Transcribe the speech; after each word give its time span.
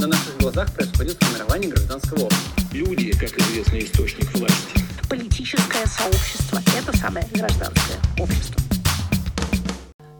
На 0.00 0.06
наших 0.06 0.38
глазах 0.38 0.72
происходит 0.72 1.22
формирование 1.22 1.70
гражданского 1.70 2.24
общества. 2.24 2.62
Люди, 2.72 3.12
как 3.12 3.38
известный 3.38 3.84
источник 3.84 4.34
власти. 4.34 4.80
Политическое 5.10 5.84
сообщество– 5.84 6.58
это 6.78 6.96
самое 6.96 7.26
гражданское 7.34 7.98
общество. 8.18 8.62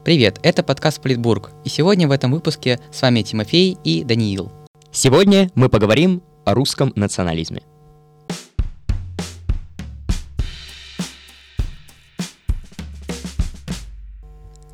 Привет, 0.05 0.39
это 0.43 0.63
подкаст 0.63 1.01
Политбург, 1.01 1.53
и 1.65 1.71
сегодня 1.71 2.07
в 2.07 2.11
этом 2.11 2.31
выпуске 2.31 2.79
с 2.93 3.01
вами 3.01 3.23
Тимофей 3.23 3.79
и 3.83 4.05
Даниил. 4.05 4.53
Сегодня 4.93 5.51
мы 5.55 5.71
поговорим 5.71 6.23
о 6.45 6.53
русском 6.53 6.93
национализме. 6.95 7.63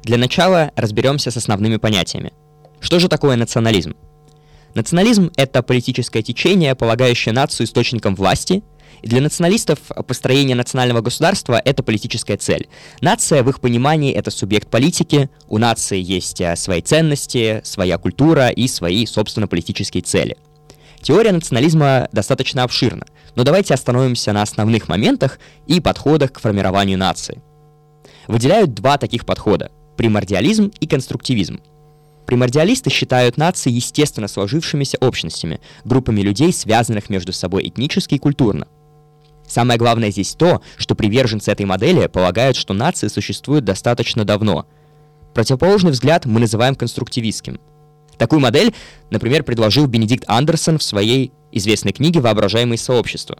Для 0.02 0.18
начала 0.18 0.72
разберемся 0.74 1.30
с 1.30 1.36
основными 1.36 1.76
понятиями. 1.76 2.32
Что 2.80 2.98
же 2.98 3.08
такое 3.08 3.36
национализм? 3.36 3.94
Национализм— 4.76 5.30
это 5.38 5.62
политическое 5.62 6.22
течение, 6.22 6.74
полагающее 6.74 7.32
нацию 7.32 7.66
источником 7.66 8.14
власти, 8.14 8.62
и 9.00 9.08
для 9.08 9.22
националистов 9.22 9.78
построение 10.06 10.54
национального 10.54 11.00
государства— 11.00 11.58
это 11.64 11.82
политическая 11.82 12.36
цель. 12.36 12.68
Нация, 13.00 13.42
в 13.42 13.48
их 13.48 13.62
понимании, 13.62 14.12
это 14.12 14.30
субъект 14.30 14.68
политики, 14.68 15.30
у 15.48 15.56
нации 15.56 15.98
есть 15.98 16.42
э, 16.42 16.56
свои 16.56 16.82
ценности, 16.82 17.62
своя 17.64 17.96
культура 17.96 18.50
и 18.50 18.68
свои, 18.68 19.06
собственно, 19.06 19.48
политические 19.48 20.02
цели. 20.02 20.36
Теория 21.00 21.32
национализма 21.32 22.10
достаточно 22.12 22.62
обширна, 22.62 23.06
но 23.34 23.44
давайте 23.44 23.72
остановимся 23.72 24.34
на 24.34 24.42
основных 24.42 24.88
моментах 24.88 25.38
и 25.66 25.80
подходах 25.80 26.34
к 26.34 26.38
формированию 26.38 26.98
нации. 26.98 27.42
Выделяют 28.28 28.74
два 28.74 28.98
таких 28.98 29.24
подхода— 29.24 29.70
примордиализм 29.96 30.70
и 30.80 30.86
конструктивизм— 30.86 31.60
Примордиалисты 32.26 32.90
считают 32.90 33.36
нации 33.36 33.70
естественно 33.70 34.26
сложившимися 34.26 34.98
общностями, 35.00 35.60
группами 35.84 36.20
людей, 36.20 36.52
связанных 36.52 37.08
между 37.08 37.32
собой 37.32 37.68
этнически 37.68 38.16
и 38.16 38.18
культурно. 38.18 38.66
Самое 39.46 39.78
главное 39.78 40.10
здесь 40.10 40.34
то, 40.34 40.60
что 40.76 40.96
приверженцы 40.96 41.52
этой 41.52 41.66
модели 41.66 42.08
полагают, 42.08 42.56
что 42.56 42.74
нации 42.74 43.06
существуют 43.06 43.64
достаточно 43.64 44.24
давно. 44.24 44.66
Противоположный 45.34 45.92
взгляд 45.92 46.26
мы 46.26 46.40
называем 46.40 46.74
конструктивистским. 46.74 47.60
Такую 48.18 48.40
модель, 48.40 48.74
например, 49.10 49.44
предложил 49.44 49.86
Бенедикт 49.86 50.24
Андерсон 50.26 50.78
в 50.78 50.82
своей 50.82 51.32
известной 51.52 51.92
книге 51.92 52.20
«Воображаемые 52.20 52.78
сообщества». 52.78 53.38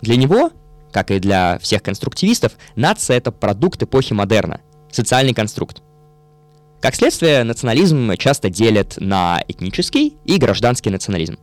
Для 0.00 0.16
него, 0.16 0.50
как 0.90 1.12
и 1.12 1.20
для 1.20 1.58
всех 1.60 1.82
конструктивистов, 1.82 2.52
нация— 2.74 3.16
это 3.18 3.30
продукт 3.30 3.82
эпохи 3.82 4.14
модерна, 4.14 4.60
социальный 4.90 5.34
конструкт. 5.34 5.82
Как 6.80 6.94
следствие, 6.94 7.44
национализм 7.44 8.12
часто 8.16 8.48
делят 8.48 8.96
на 8.98 9.42
этнический 9.48 10.16
и 10.24 10.38
гражданский 10.38 10.88
национализм. 10.88 11.38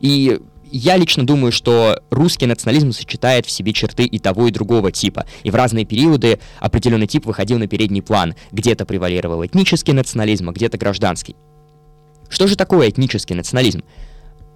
И 0.00 0.38
я 0.70 0.96
лично 0.96 1.26
думаю, 1.26 1.50
что 1.50 2.00
русский 2.10 2.46
национализм 2.46 2.92
сочетает 2.92 3.46
в 3.46 3.50
себе 3.50 3.72
черты 3.72 4.04
и 4.04 4.18
того, 4.18 4.48
и 4.48 4.50
другого 4.50 4.92
типа. 4.92 5.26
И 5.44 5.50
в 5.50 5.54
разные 5.54 5.86
периоды 5.86 6.38
определенный 6.60 7.06
тип 7.06 7.26
выходил 7.26 7.58
на 7.58 7.68
передний 7.68 8.02
план. 8.02 8.34
Где-то 8.52 8.84
превалировал 8.84 9.44
этнический 9.44 9.94
национализм, 9.94 10.50
а 10.50 10.52
где-то 10.52 10.76
гражданский. 10.76 11.36
Что 12.28 12.46
же 12.46 12.54
такое 12.54 12.90
этнический 12.90 13.34
национализм? 13.34 13.82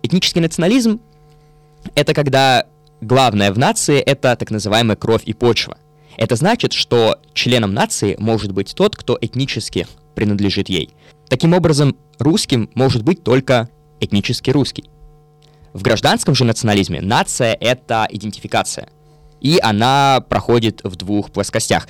Этнический 0.02 0.40
национализм— 0.40 1.00
это 1.94 2.12
когда 2.12 2.66
главное 3.00 3.50
в 3.52 3.58
нации— 3.58 3.98
это 4.00 4.36
так 4.36 4.50
называемая 4.50 4.96
кровь 4.96 5.22
и 5.24 5.32
почва. 5.32 5.78
Это 6.16 6.36
значит, 6.36 6.72
что 6.72 7.18
членом 7.32 7.74
нации 7.74 8.16
может 8.18 8.52
быть 8.52 8.74
тот, 8.74 8.96
кто 8.96 9.18
этнически 9.20 9.86
принадлежит 10.14 10.68
ей. 10.68 10.94
Таким 11.28 11.54
образом, 11.54 11.96
русским 12.18 12.70
может 12.74 13.02
быть 13.02 13.24
только 13.24 13.68
этнически 14.00 14.50
русский. 14.50 14.84
В 15.72 15.82
гражданском 15.82 16.34
же 16.34 16.44
национализме 16.44 17.00
нация— 17.00 17.56
это 17.60 18.06
идентификация. 18.08 18.88
И 19.40 19.58
она 19.60 20.24
проходит 20.28 20.80
в 20.84 20.96
двух 20.96 21.32
плоскостях. 21.32 21.88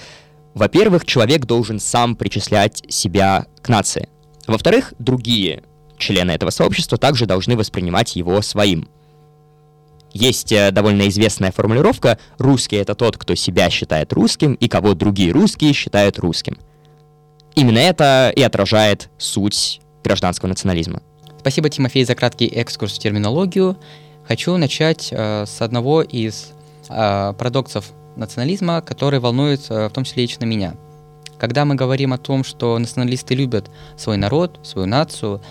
Во-первых, 0.54 1.04
человек 1.04 1.44
должен 1.44 1.78
сам 1.78 2.16
причислять 2.16 2.82
себя 2.88 3.46
к 3.60 3.68
нации. 3.68 4.08
Во-вторых, 4.46 4.94
другие 4.98 5.62
члены 5.98 6.32
этого 6.32 6.50
сообщества 6.50 6.98
также 6.98 7.26
должны 7.26 7.56
воспринимать 7.56 8.16
его 8.16 8.40
своим. 8.42 8.88
Есть 10.14 10.52
э, 10.52 10.70
довольно 10.70 11.08
известная 11.08 11.50
формулировка 11.50 12.18
«русский— 12.38 12.76
это 12.78 12.94
тот, 12.94 13.18
кто 13.18 13.34
себя 13.34 13.68
считает 13.68 14.12
русским, 14.12 14.54
и 14.54 14.68
кого 14.68 14.94
другие 14.94 15.32
русские 15.32 15.72
считают 15.72 16.18
русским». 16.20 16.56
Именно 17.56 17.78
это 17.78 18.32
и 18.34 18.40
отражает 18.40 19.10
суть 19.18 19.80
гражданского 20.04 20.48
национализма. 20.48 21.02
Спасибо, 21.40 21.68
Тимофей, 21.68 22.04
за 22.04 22.14
краткий 22.14 22.46
экскурс 22.46 22.94
в 22.94 22.98
терминологию. 23.00 23.76
Хочу 24.26 24.56
начать 24.56 25.08
э, 25.10 25.46
с 25.46 25.60
одного 25.60 26.02
из 26.02 26.52
э, 26.88 27.34
парадоксов 27.36 27.92
национализма, 28.16 28.82
который 28.82 29.18
волнует 29.18 29.66
э, 29.68 29.88
в 29.88 29.92
том 29.92 30.04
числе 30.04 30.22
лично 30.22 30.44
меня. 30.44 30.74
Когда 31.38 31.64
мы 31.64 31.74
говорим 31.74 32.12
о 32.12 32.18
том, 32.18 32.44
что 32.44 32.78
националисты 32.78 33.34
любят 33.34 33.68
свой 33.96 34.16
народ, 34.16 34.60
свою 34.62 34.86
нацию, 34.86 35.42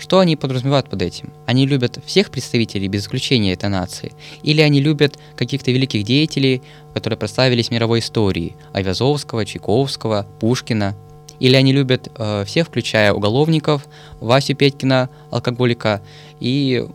что 0.00 0.18
они 0.18 0.34
подразумевают 0.34 0.88
под 0.88 1.02
этим? 1.02 1.32
Они 1.46 1.66
любят 1.66 1.98
всех 2.06 2.30
представителей 2.30 2.88
без 2.88 3.02
исключения 3.02 3.52
этой 3.52 3.68
нации? 3.68 4.12
Или 4.42 4.62
они 4.62 4.80
любят 4.80 5.18
каких-то 5.36 5.70
великих 5.70 6.04
деятелей, 6.04 6.62
которые 6.94 7.18
прославились 7.18 7.70
мировой 7.70 7.98
истории? 7.98 8.56
Айвазовского, 8.72 9.44
Чайковского, 9.44 10.26
Пушкина? 10.40 10.96
Или 11.38 11.54
они 11.54 11.72
любят 11.72 12.10
э, 12.16 12.44
всех, 12.46 12.68
включая 12.68 13.12
уголовников, 13.12 13.86
Васю 14.20 14.54
Петькина, 14.54 15.10
алкоголика 15.30 16.02
и 16.40 16.86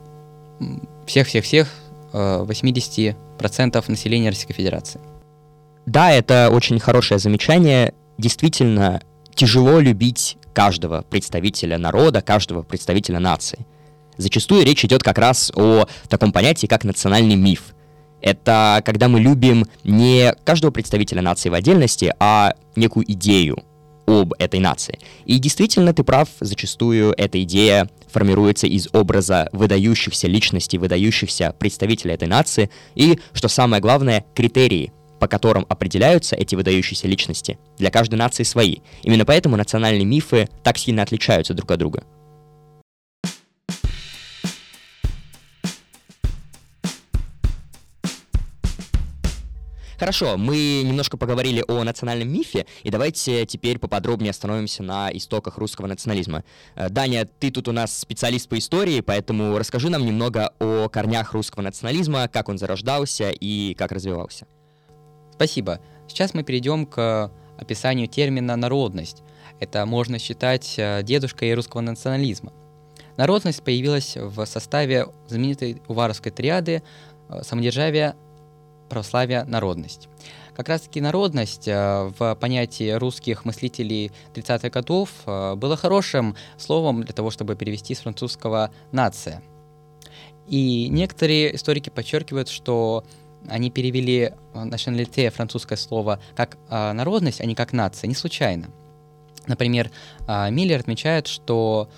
всех-всех-всех 1.05 1.67
э, 2.13 2.45
80% 2.47 3.83
населения 3.87 4.29
Российской 4.29 4.53
Федерации? 4.53 4.99
Да, 5.85 6.11
это 6.11 6.49
очень 6.51 6.79
хорошее 6.79 7.19
замечание. 7.19 7.93
Действительно, 8.17 9.01
тяжело 9.35 9.79
любить 9.79 10.37
каждого 10.55 11.01
представителя 11.01 11.77
народа, 11.77 12.21
каждого 12.21 12.63
представителя 12.63 13.19
нации. 13.19 13.67
Зачастую 14.17 14.65
речь 14.65 14.85
идет 14.85 15.03
как 15.03 15.17
раз 15.17 15.51
о 15.53 15.85
таком 16.07 16.31
понятии, 16.31 16.65
как 16.65 16.85
национальный 16.85 17.35
миф. 17.35 17.75
Это 18.21 18.81
когда 18.85 19.09
мы 19.09 19.19
любим 19.19 19.65
не 19.83 20.33
каждого 20.45 20.71
представителя 20.71 21.21
нации 21.21 21.49
в 21.49 21.53
отдельности, 21.53 22.15
а 22.19 22.53
некую 22.75 23.11
идею 23.11 23.57
об 24.07 24.33
этой 24.39 24.61
нации. 24.61 24.99
И 25.25 25.39
действительно, 25.39 25.93
ты 25.93 26.03
прав, 26.03 26.29
зачастую 26.39 27.13
эта 27.17 27.41
идея 27.43 27.89
формируется 28.07 28.65
из 28.65 28.87
образа 28.93 29.49
выдающихся 29.51 30.27
личностей, 30.27 30.77
выдающихся 30.77 31.53
представителей 31.59 32.13
этой 32.13 32.29
нации, 32.29 32.69
и, 32.95 33.19
что 33.33 33.49
самое 33.49 33.81
главное, 33.81 34.25
критерии, 34.33 34.93
по 35.25 35.27
которым 35.27 35.65
определяются 35.69 36.35
эти 36.35 36.53
выдающиеся 36.53 37.07
личности, 37.07 37.57
для 37.79 37.89
каждой 37.89 38.13
нации 38.13 38.43
свои. 38.43 38.75
Именно 39.01 39.25
поэтому 39.25 39.57
национальные 39.57 40.05
мифы 40.05 40.47
так 40.63 40.77
сильно 40.77 41.01
отличаются 41.01 41.55
друг 41.55 41.71
от 41.71 41.79
друга. 41.79 42.03
Хорошо, 49.97 50.37
мы 50.37 50.83
немножко 50.83 51.17
поговорили 51.17 51.63
о 51.67 51.83
национальном 51.83 52.31
мифе, 52.31 52.67
и 52.83 52.91
давайте 52.91 53.47
теперь 53.47 53.79
поподробнее 53.79 54.29
остановимся 54.29 54.83
на 54.83 55.09
истоках 55.11 55.57
русского 55.57 55.87
национализма. 55.87 56.43
Э, 56.75 56.89
Даня, 56.89 57.25
ты 57.25 57.49
тут 57.49 57.67
у 57.67 57.71
нас 57.71 57.97
специалист 57.97 58.47
по 58.47 58.59
истории, 58.59 59.01
поэтому 59.01 59.57
расскажи 59.57 59.89
нам 59.89 60.05
немного 60.05 60.53
о 60.59 60.87
корнях 60.87 61.33
русского 61.33 61.63
национализма, 61.63 62.27
как 62.27 62.47
он 62.49 62.59
зарождался 62.59 63.31
и 63.31 63.73
как 63.73 63.91
развивался. 63.91 64.45
Спасибо. 65.35 65.79
Сейчас 66.07 66.33
мы 66.33 66.43
перейдем 66.43 66.85
к 66.85 67.31
описанию 67.57 68.07
термина 68.07 68.55
«народность». 68.55 69.21
Это 69.59 69.85
можно 69.85 70.19
считать 70.19 70.75
э, 70.77 71.01
дедушкой 71.03 71.53
русского 71.53 71.81
национализма. 71.81 72.51
Народность 73.17 73.63
появилась 73.63 74.15
в 74.17 74.45
составе 74.45 75.07
знаменитой 75.27 75.81
Уваровской 75.87 76.31
триады 76.31 76.83
э, 77.29 77.41
самодержавия, 77.43 78.15
православие, 78.89 79.43
народность. 79.45 80.09
Как 80.55 80.69
раз-таки 80.69 81.01
народность 81.01 81.67
э, 81.67 82.11
в 82.17 82.35
понятии 82.35 82.91
русских 82.91 83.45
мыслителей 83.45 84.11
30-х 84.33 84.69
годов 84.69 85.09
было 85.25 85.75
хорошим 85.75 86.35
словом 86.57 87.03
для 87.03 87.13
того, 87.13 87.29
чтобы 87.29 87.55
перевести 87.55 87.93
с 87.93 87.99
французского 87.99 88.71
«нация». 88.91 89.41
И 90.47 90.89
некоторые 90.89 91.55
историки 91.55 91.89
подчеркивают, 91.89 92.49
что 92.49 93.03
они 93.49 93.71
перевели 93.71 94.33
националите 94.53 95.29
французское 95.29 95.77
слово 95.77 96.19
как 96.35 96.57
э, 96.69 96.91
народность, 96.93 97.41
а 97.41 97.45
не 97.45 97.55
как 97.55 97.73
нация, 97.73 98.07
не 98.07 98.15
случайно. 98.15 98.69
Например, 99.47 99.91
э, 100.27 100.51
Миллер 100.51 100.79
отмечает, 100.79 101.27
что 101.27 101.89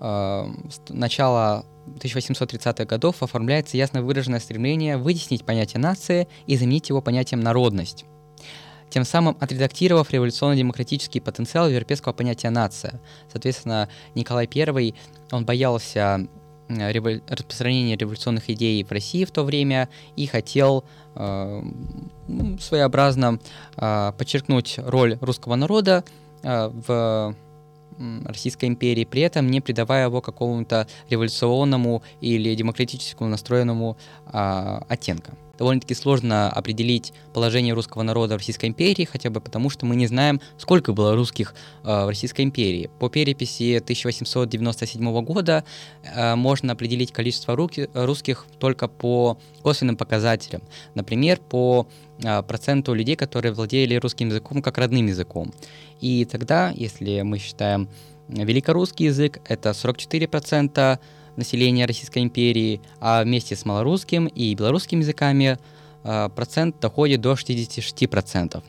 э, 0.00 0.02
с 0.02 0.80
начала 0.88 1.64
1830-х 1.86 2.84
годов 2.84 3.22
оформляется 3.22 3.76
ясно 3.76 4.02
выраженное 4.02 4.40
стремление 4.40 4.96
вытеснить 4.96 5.44
понятие 5.44 5.80
нации 5.80 6.28
и 6.46 6.56
заменить 6.56 6.88
его 6.88 7.00
понятием 7.00 7.40
народность 7.40 8.04
тем 8.90 9.04
самым 9.04 9.36
отредактировав 9.40 10.10
революционно-демократический 10.10 11.20
потенциал 11.20 11.68
европейского 11.68 12.12
понятия 12.12 12.50
«нация». 12.50 13.00
Соответственно, 13.32 13.88
Николай 14.14 14.48
I, 14.52 14.94
он 15.30 15.46
боялся 15.46 16.26
револю... 16.70 17.22
распространения 17.28 17.96
революционных 17.96 18.50
идей 18.50 18.82
в 18.84 18.90
России 18.90 19.24
в 19.24 19.30
то 19.30 19.42
время 19.44 19.88
и 20.16 20.26
хотел 20.26 20.84
э, 21.14 21.62
своеобразно 22.60 23.38
э, 23.76 24.12
подчеркнуть 24.16 24.78
роль 24.78 25.18
русского 25.20 25.56
народа 25.56 26.04
э, 26.42 26.68
в 26.68 27.34
Российской 28.24 28.64
империи, 28.64 29.04
при 29.04 29.20
этом 29.22 29.50
не 29.50 29.60
придавая 29.60 30.06
его 30.06 30.22
какому-то 30.22 30.86
революционному 31.10 32.02
или 32.22 32.54
демократическому 32.54 33.28
настроенному 33.28 33.98
э, 34.32 34.80
оттенка 34.88 35.32
довольно-таки 35.60 35.94
сложно 35.94 36.50
определить 36.50 37.12
положение 37.34 37.74
русского 37.74 38.02
народа 38.02 38.34
в 38.34 38.38
Российской 38.38 38.66
империи, 38.66 39.04
хотя 39.04 39.28
бы 39.28 39.42
потому, 39.42 39.68
что 39.68 39.84
мы 39.84 39.94
не 39.94 40.06
знаем, 40.06 40.40
сколько 40.56 40.94
было 40.94 41.14
русских 41.14 41.54
э, 41.84 42.04
в 42.04 42.08
Российской 42.08 42.42
империи. 42.42 42.88
По 42.98 43.10
переписи 43.10 43.76
1897 43.76 45.22
года 45.22 45.64
э, 46.02 46.34
можно 46.34 46.72
определить 46.72 47.12
количество 47.12 47.54
руки, 47.54 47.90
русских 47.92 48.46
только 48.58 48.88
по 48.88 49.38
косвенным 49.62 49.98
показателям. 49.98 50.62
Например, 50.94 51.38
по 51.38 51.86
э, 52.24 52.42
проценту 52.42 52.94
людей, 52.94 53.16
которые 53.16 53.52
владели 53.52 53.96
русским 53.96 54.28
языком 54.28 54.62
как 54.62 54.78
родным 54.78 55.08
языком. 55.08 55.52
И 56.00 56.24
тогда, 56.24 56.70
если 56.74 57.20
мы 57.20 57.38
считаем 57.38 57.86
великорусский 58.28 59.06
язык, 59.06 59.40
это 59.46 59.70
44%, 59.70 60.98
населения 61.36 61.86
Российской 61.86 62.22
империи, 62.22 62.80
а 63.00 63.22
вместе 63.22 63.56
с 63.56 63.64
малорусским 63.64 64.26
и 64.26 64.54
белорусским 64.54 65.00
языками 65.00 65.58
а, 66.02 66.28
процент 66.28 66.80
доходит 66.80 67.20
до 67.20 67.32
66%, 67.32 68.62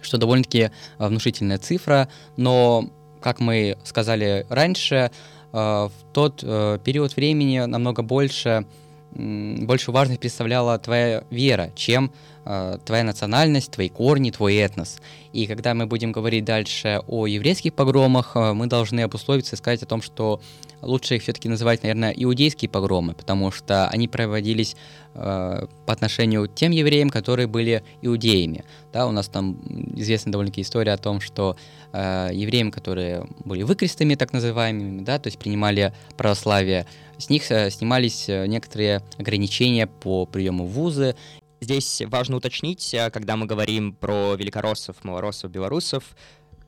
что 0.00 0.18
довольно-таки 0.18 0.70
а, 0.98 1.08
внушительная 1.08 1.58
цифра, 1.58 2.08
но, 2.36 2.88
как 3.20 3.40
мы 3.40 3.78
сказали 3.84 4.46
раньше, 4.48 5.10
а, 5.52 5.88
в 5.88 6.12
тот 6.12 6.40
э, 6.42 6.78
период 6.82 7.14
времени 7.14 7.58
намного 7.58 8.02
больше, 8.02 8.66
больше 9.10 9.92
важность 9.92 10.20
представляла 10.20 10.78
твоя 10.78 11.24
вера, 11.30 11.70
чем 11.74 12.10
твоя 12.44 13.04
национальность, 13.04 13.70
твои 13.70 13.88
корни, 13.88 14.30
твой 14.30 14.56
этнос. 14.56 15.00
И 15.32 15.46
когда 15.46 15.74
мы 15.74 15.86
будем 15.86 16.12
говорить 16.12 16.44
дальше 16.44 17.00
о 17.06 17.26
еврейских 17.26 17.72
погромах, 17.74 18.34
мы 18.34 18.66
должны 18.66 19.00
обусловиться 19.00 19.54
и 19.54 19.58
сказать 19.58 19.82
о 19.82 19.86
том, 19.86 20.02
что 20.02 20.40
лучше 20.82 21.16
их 21.16 21.22
все-таки 21.22 21.48
называть, 21.48 21.82
наверное, 21.82 22.10
иудейские 22.10 22.68
погромы, 22.68 23.14
потому 23.14 23.50
что 23.50 23.88
они 23.88 24.08
проводились 24.08 24.76
э, 25.14 25.66
по 25.86 25.92
отношению 25.92 26.48
к 26.48 26.54
тем 26.54 26.72
евреям, 26.72 27.08
которые 27.08 27.46
были 27.46 27.82
иудеями. 28.02 28.64
Да, 28.92 29.06
у 29.06 29.12
нас 29.12 29.28
там 29.28 29.58
известна 29.96 30.32
довольно-таки 30.32 30.62
история 30.62 30.92
о 30.92 30.98
том, 30.98 31.20
что 31.20 31.56
э, 31.92 32.30
евреям, 32.32 32.70
которые 32.70 33.26
были 33.44 33.62
выкрестами, 33.62 34.16
так 34.16 34.32
называемыми, 34.32 35.02
да, 35.02 35.18
то 35.18 35.28
есть 35.28 35.38
принимали 35.38 35.94
православие, 36.16 36.86
с 37.16 37.30
них 37.30 37.50
э, 37.50 37.70
снимались 37.70 38.28
э, 38.28 38.46
некоторые 38.46 39.02
ограничения 39.18 39.86
по 39.86 40.26
приему 40.26 40.66
в 40.66 40.72
вузы, 40.72 41.14
Здесь 41.62 42.02
важно 42.06 42.38
уточнить, 42.38 42.92
э, 42.92 43.08
когда 43.10 43.36
мы 43.36 43.46
говорим 43.46 43.94
про 43.94 44.34
великороссов, 44.34 45.04
малороссов, 45.04 45.52
белорусов, 45.52 46.02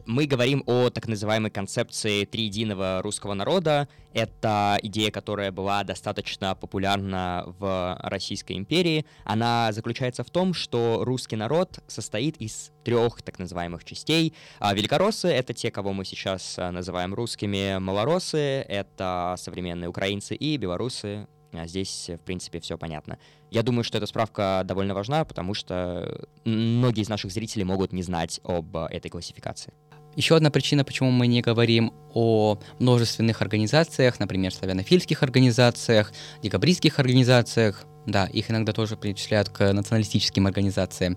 мы 0.06 0.26
говорим 0.26 0.62
о 0.67 0.88
так 0.88 1.08
называемой 1.08 1.50
концепции 1.50 2.25
триединого 2.25 3.02
русского 3.02 3.35
народа. 3.35 3.88
Это 4.12 4.79
идея, 4.82 5.11
которая 5.11 5.50
была 5.50 5.82
достаточно 5.82 6.55
популярна 6.55 7.43
в 7.58 7.99
Российской 8.05 8.52
империи. 8.52 9.05
Она 9.25 9.73
заключается 9.73 10.23
в 10.23 10.31
том, 10.31 10.55
что 10.55 11.00
русский 11.02 11.35
народ 11.35 11.81
состоит 11.88 12.37
из 12.37 12.70
трех 12.85 13.20
так 13.23 13.41
называемых 13.41 13.82
частей. 13.82 14.32
А 14.61 14.75
великороссы— 14.75 15.26
это 15.29 15.55
те, 15.55 15.73
кого 15.73 15.93
мы 15.93 16.05
сейчас 16.05 16.56
а, 16.56 16.70
называем 16.70 17.14
русскими, 17.14 17.79
малоросы— 17.81 18.38
это 18.69 19.35
современные 19.38 19.88
украинцы 19.88 20.37
и 20.37 20.56
белорусы, 20.56 21.26
а 21.58 21.67
Здесь, 21.67 22.11
в 22.11 22.25
принципе, 22.25 22.61
все 22.61 22.76
понятно. 22.76 23.19
Я 23.55 23.62
думаю, 23.62 23.85
что 23.85 23.99
эта 23.99 24.06
справка 24.09 24.62
довольно 24.65 24.95
важна, 24.95 25.25
потому 25.25 25.55
что 25.55 26.27
многие 26.45 27.03
из 27.03 27.09
наших 27.09 27.31
зрителей 27.31 27.62
могут 27.62 27.93
не 27.93 28.03
знать 28.03 28.41
об 28.43 28.77
этой 28.77 29.09
классификации. 29.09 29.73
Еще 30.17 30.35
одна 30.35 30.51
причина, 30.51 30.83
почему 30.83 31.12
мы 31.12 31.29
не 31.29 31.41
говорим 31.41 31.93
о 32.12 32.59
множественных 32.81 33.43
организациях, 33.43 34.19
например, 34.19 34.53
славянофильских 34.53 35.23
организациях, 35.23 36.12
декабристских 36.43 36.99
организациях, 36.99 37.85
да, 38.06 38.27
их 38.27 38.51
иногда 38.51 38.73
тоже 38.73 38.97
причисляют 38.97 39.51
к 39.51 39.73
националистическим 39.73 40.49
организациям, 40.49 41.17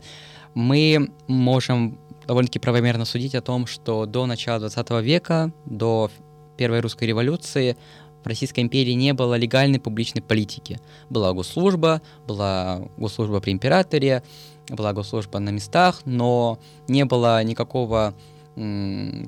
мы 0.53 1.09
можем 1.27 1.99
довольно-таки 2.27 2.59
правомерно 2.59 3.05
судить 3.05 3.33
о 3.33 3.41
том, 3.41 3.65
что 3.65 4.05
до 4.05 4.27
начала 4.27 4.59
20 4.59 4.91
века, 5.01 5.51
до 5.65 6.11
Первой 6.55 6.81
русской 6.81 7.05
революции, 7.05 7.77
в 8.27 8.29
Российской 8.29 8.59
империи 8.59 8.91
не 8.91 9.13
было 9.13 9.35
легальной 9.35 9.79
публичной 9.79 10.21
политики. 10.21 10.81
Была 11.09 11.31
госслужба, 11.31 12.01
была 12.27 12.81
госслужба 12.97 13.39
при 13.39 13.51
императоре, 13.53 14.21
была 14.67 14.91
госслужба 14.91 15.39
на 15.39 15.49
местах, 15.51 16.01
но 16.03 16.59
не 16.89 17.05
было 17.05 17.41
никакого 17.43 18.13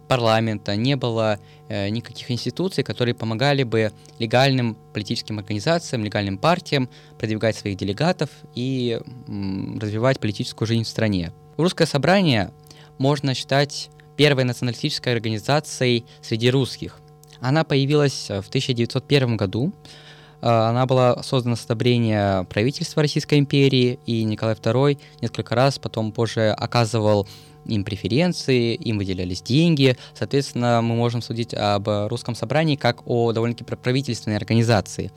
парламента, 0.08 0.76
не 0.76 0.96
было 0.96 1.40
э, 1.70 1.90
никаких 1.90 2.30
институций, 2.32 2.84
которые 2.84 3.14
помогали 3.14 3.64
бы 3.64 3.94
легальным 4.18 4.76
политическим 4.92 5.38
организациям, 5.38 6.04
легальным 6.04 6.38
партиям 6.38 6.90
продвигать 7.20 7.56
своих 7.56 7.78
делегатов 7.78 8.30
и 8.56 9.00
развивать 9.80 10.20
политическую 10.20 10.68
жизнь 10.68 10.84
в 10.84 10.88
стране. 10.88 11.32
Русское 11.58 11.86
собрание 11.86 12.52
можно 12.98 13.36
считать 13.36 13.92
первой 14.18 14.46
националистической 14.46 15.14
организацией 15.14 16.06
среди 16.22 16.50
русских. 16.50 17.00
Она 17.42 17.64
появилась 17.64 18.28
в 18.30 18.48
1901 18.50 19.38
году. 19.38 19.74
Э, 20.42 20.48
она 20.48 20.86
была 20.86 21.22
создана 21.24 21.56
с 21.56 21.66
одобрения 21.66 22.44
правительства 22.46 23.02
Российской 23.02 23.40
империи, 23.40 24.00
и 24.06 24.24
Николай 24.24 24.56
II 24.56 25.00
несколько 25.22 25.56
раз 25.56 25.80
потом 25.80 26.12
позже 26.12 26.50
оказывал 26.52 27.28
им 27.66 27.84
преференции, 27.84 28.74
им 28.76 28.98
выделялись 28.98 29.42
деньги. 29.42 29.98
Соответственно, 30.14 30.82
мы 30.82 30.96
можем 30.96 31.22
судить 31.22 31.54
об 31.54 31.88
русском 31.88 32.36
собрании 32.36 32.76
как 32.76 33.06
о 33.06 33.32
довольно-таки 33.32 33.76
правительственной 33.76 34.38
организации. 34.38 35.12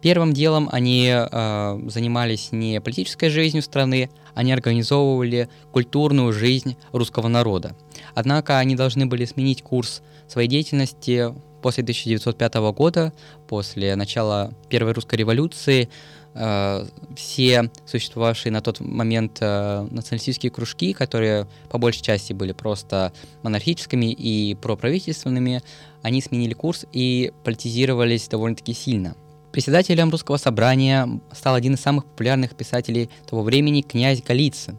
Первым 0.00 0.32
делом 0.32 0.68
они 0.70 1.08
э, 1.10 1.80
занимались 1.88 2.52
не 2.52 2.80
политической 2.80 3.30
жизнью 3.30 3.64
страны, 3.64 4.10
они 4.34 4.52
организовывали 4.52 5.48
культурную 5.72 6.32
жизнь 6.32 6.76
русского 6.92 7.26
народа. 7.26 7.74
Однако 8.14 8.58
они 8.58 8.76
должны 8.76 9.06
были 9.06 9.24
сменить 9.24 9.62
курс 9.62 10.02
своей 10.28 10.48
деятельности 10.48 11.34
после 11.62 11.82
1905 11.82 12.54
года, 12.72 13.12
после 13.46 13.96
начала 13.96 14.52
Первой 14.68 14.92
русской 14.92 15.16
революции, 15.16 15.88
Э, 16.34 16.86
все 17.16 17.70
существовавшие 17.84 18.52
на 18.52 18.60
тот 18.60 18.78
момент 18.80 19.38
э, 19.40 19.86
националистические 19.90 20.52
кружки, 20.52 20.92
которые 20.92 21.48
по 21.68 21.78
большей 21.78 22.02
части 22.02 22.32
были 22.32 22.52
просто 22.52 23.12
монархическими 23.42 24.12
и 24.12 24.54
проправительственными, 24.54 25.62
они 26.02 26.20
сменили 26.22 26.54
курс 26.54 26.86
и 26.92 27.32
политизировались 27.44 28.28
довольно-таки 28.28 28.72
сильно. 28.72 29.16
Председателем 29.50 30.10
русского 30.10 30.36
собрания 30.36 31.08
стал 31.32 31.56
один 31.56 31.74
из 31.74 31.80
самых 31.80 32.04
популярных 32.04 32.54
писателей 32.54 33.10
того 33.26 33.42
времени 33.42 33.80
князь 33.82 34.22
Голицын, 34.22 34.78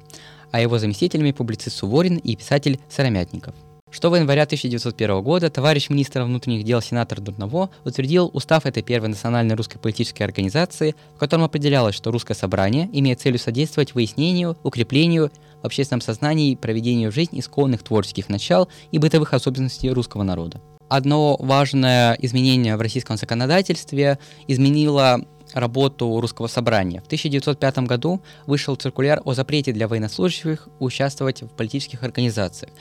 а 0.52 0.62
его 0.62 0.78
заместителями 0.78 1.32
публицист 1.32 1.76
Суворин 1.76 2.18
и 2.18 2.38
писатель 2.38 2.80
Сыромятников– 2.88 3.54
6 3.92 4.04
января 4.04 4.44
1901 4.44 5.24
года 5.24 5.50
товарищ 5.50 5.90
министра 5.90 6.24
внутренних 6.24 6.64
дел 6.64 6.80
сенатор 6.80 7.20
Дурново 7.20 7.72
утвердил 7.86 8.30
устав 8.34 8.68
этой 8.68 8.84
первой 8.84 9.10
национальной 9.10 9.56
русской 9.56 9.80
политической 9.80 10.22
организации, 10.22 10.96
в 11.16 11.18
котором 11.18 11.44
определялось, 11.44 11.96
что 11.96 12.12
русское 12.12 12.36
собрание 12.36 12.88
имеет 12.94 13.20
целью 13.20 13.40
содействовать 13.40 13.96
выяснению, 13.96 14.58
укреплению 14.62 15.32
в 15.64 15.66
общественном 15.66 16.02
сознании 16.02 16.52
и 16.52 16.56
проведению 16.56 17.12
в 17.12 17.16
жизнь 17.16 17.40
исконных 17.40 17.82
творческих 17.82 18.30
начал 18.30 18.70
и 18.92 19.00
бытовых 19.00 19.34
особенностей 19.34 19.90
русского 19.90 20.22
народа. 20.22 20.62
Одно 20.88 21.36
важное 21.40 22.14
изменение 22.22 22.78
в 22.78 22.82
российском 22.82 23.18
законодательстве 23.18 24.20
изменило 24.48 25.26
работу 25.54 26.20
русского 26.22 26.46
собрания. 26.46 27.02
В 27.02 27.06
1905 27.08 27.80
году 27.80 28.22
вышел 28.46 28.76
циркуляр 28.76 29.22
о 29.26 29.34
запрете 29.34 29.72
для 29.72 29.88
военнослужащих 29.88 30.68
участвовать 30.80 31.42
в 31.42 31.48
политических 31.48 32.04
организациях. 32.04 32.72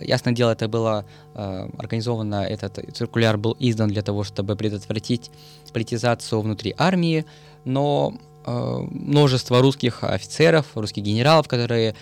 Ясное 0.00 0.34
дело, 0.34 0.52
это 0.52 0.68
было 0.68 1.04
э, 1.34 1.68
организовано, 1.78 2.44
этот 2.44 2.78
циркуляр 2.94 3.36
был 3.36 3.56
издан 3.58 3.88
для 3.88 4.02
того, 4.02 4.24
чтобы 4.24 4.56
предотвратить 4.56 5.30
политизацию 5.72 6.40
внутри 6.40 6.74
армии, 6.78 7.24
но 7.64 8.14
э, 8.46 8.78
множество 8.90 9.60
русских 9.60 10.04
офицеров, 10.04 10.66
русских 10.74 11.02
генералов, 11.02 11.48
которые 11.48 11.94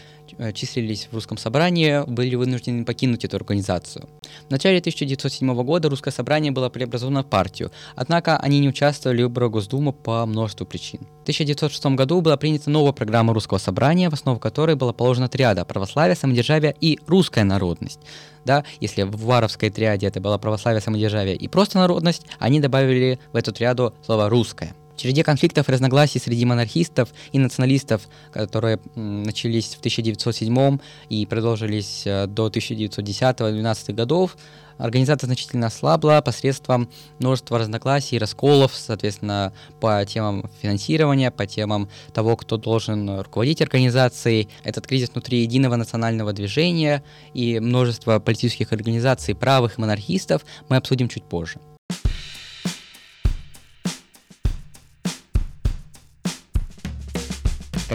числились 0.54 1.08
в 1.10 1.14
русском 1.14 1.38
собрании, 1.38 2.04
были 2.06 2.34
вынуждены 2.34 2.84
покинуть 2.84 3.24
эту 3.24 3.36
организацию. 3.36 4.08
В 4.48 4.50
начале 4.50 4.78
1907 4.78 5.54
года 5.62 5.88
русское 5.88 6.10
собрание 6.10 6.52
было 6.52 6.68
преобразовано 6.68 7.22
в 7.22 7.26
партию, 7.26 7.70
однако 7.94 8.36
они 8.38 8.60
не 8.60 8.68
участвовали 8.68 9.22
в 9.22 9.26
выборах 9.26 9.52
Госдумы 9.52 9.92
по 9.92 10.24
множеству 10.26 10.66
причин. 10.66 11.00
В 11.20 11.22
1906 11.22 11.86
году 11.96 12.20
была 12.20 12.36
принята 12.36 12.70
новая 12.70 12.92
программа 12.92 13.34
русского 13.34 13.58
собрания, 13.58 14.10
в 14.10 14.14
основу 14.14 14.38
которой 14.38 14.76
была 14.76 14.92
положена 14.92 15.28
триада 15.28 15.64
православие, 15.64 16.16
самодержавие 16.16 16.74
и 16.80 16.98
русская 17.06 17.44
народность. 17.44 18.00
Да, 18.44 18.64
если 18.80 19.02
в 19.02 19.16
Варовской 19.24 19.70
триаде 19.70 20.06
это 20.06 20.20
было 20.20 20.38
православие, 20.38 20.80
самодержавие 20.80 21.34
и 21.34 21.48
просто 21.48 21.78
народность, 21.78 22.26
они 22.38 22.60
добавили 22.60 23.18
в 23.32 23.36
эту 23.36 23.52
триаду 23.52 23.92
слово 24.04 24.28
«русское». 24.28 24.74
Череде 24.96 25.22
конфликтов 25.22 25.68
и 25.68 25.72
разногласий 25.72 26.18
среди 26.18 26.44
монархистов 26.44 27.10
и 27.32 27.38
националистов, 27.38 28.08
которые 28.32 28.78
начались 28.94 29.74
в 29.74 29.78
1907 29.78 30.78
и 31.08 31.26
продолжились 31.26 32.02
э, 32.06 32.26
до 32.26 32.48
1910-12 32.48 33.92
годов, 33.92 34.36
организация 34.78 35.26
значительно 35.26 35.66
ослабла 35.66 36.20
посредством 36.22 36.88
множества 37.18 37.58
разногласий, 37.58 38.18
расколов, 38.18 38.74
соответственно, 38.74 39.52
по 39.80 40.04
темам 40.06 40.50
финансирования, 40.60 41.30
по 41.30 41.46
темам 41.46 41.88
того, 42.12 42.36
кто 42.36 42.56
должен 42.56 43.20
руководить 43.20 43.62
организацией. 43.62 44.48
Этот 44.64 44.86
кризис 44.86 45.10
внутри 45.10 45.42
единого 45.42 45.76
национального 45.76 46.32
движения 46.32 47.02
и 47.34 47.60
множество 47.60 48.18
политических 48.18 48.72
организаций 48.72 49.34
правых 49.34 49.78
и 49.78 49.80
монархистов 49.80 50.44
мы 50.68 50.76
обсудим 50.76 51.08
чуть 51.08 51.24
позже. 51.24 51.58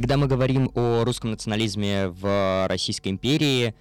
Когда 0.02 0.18
мы 0.18 0.26
говорим 0.26 0.72
о 0.74 1.04
русском 1.04 1.30
национализме 1.30 2.08
в 2.08 2.66
Российской 2.68 3.10
империи, 3.10 3.76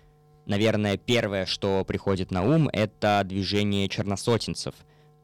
наверное, 0.45 0.99
первое, 0.99 1.47
что 1.47 1.83
приходит 1.83 2.31
на 2.31 2.43
ум, 2.43 2.69
это 2.75 3.23
движение 3.25 3.89
черносотенцев. 3.89 4.75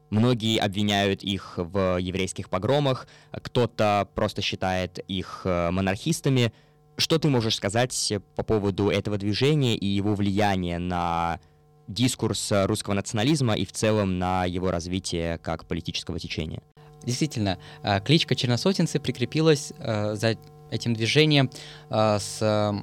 Многие 0.09 0.57
обвиняют 0.57 1.21
их 1.21 1.53
в 1.57 1.97
еврейских 1.99 2.49
погромах, 2.49 3.07
кто-то 3.31 4.09
просто 4.15 4.41
считает 4.41 4.97
их 5.07 5.41
э, 5.43 5.69
монархистами. 5.69 6.51
Что 6.97 7.19
ты 7.19 7.29
можешь 7.29 7.57
сказать 7.57 8.13
по 8.35 8.41
поводу 8.41 8.89
этого 8.89 9.19
движения 9.19 9.75
и 9.75 9.85
его 9.85 10.15
влияния 10.15 10.79
на 10.79 11.39
дискурс 11.87 12.51
русского 12.51 12.95
национализма 12.95 13.53
и 13.53 13.67
в 13.67 13.71
целом 13.71 14.17
на 14.17 14.45
его 14.45 14.71
развитие 14.71 15.37
как 15.37 15.67
политического 15.67 16.19
течения? 16.19 16.63
Действительно, 17.03 17.59
э, 17.83 18.01
кличка 18.01 18.35
черносотенцы 18.35 18.99
прикрепилась 18.99 19.73
э, 19.77 20.15
за 20.15 20.37
этим 20.71 20.93
движением 20.93 21.49
э, 21.89 22.17
с 22.19 22.81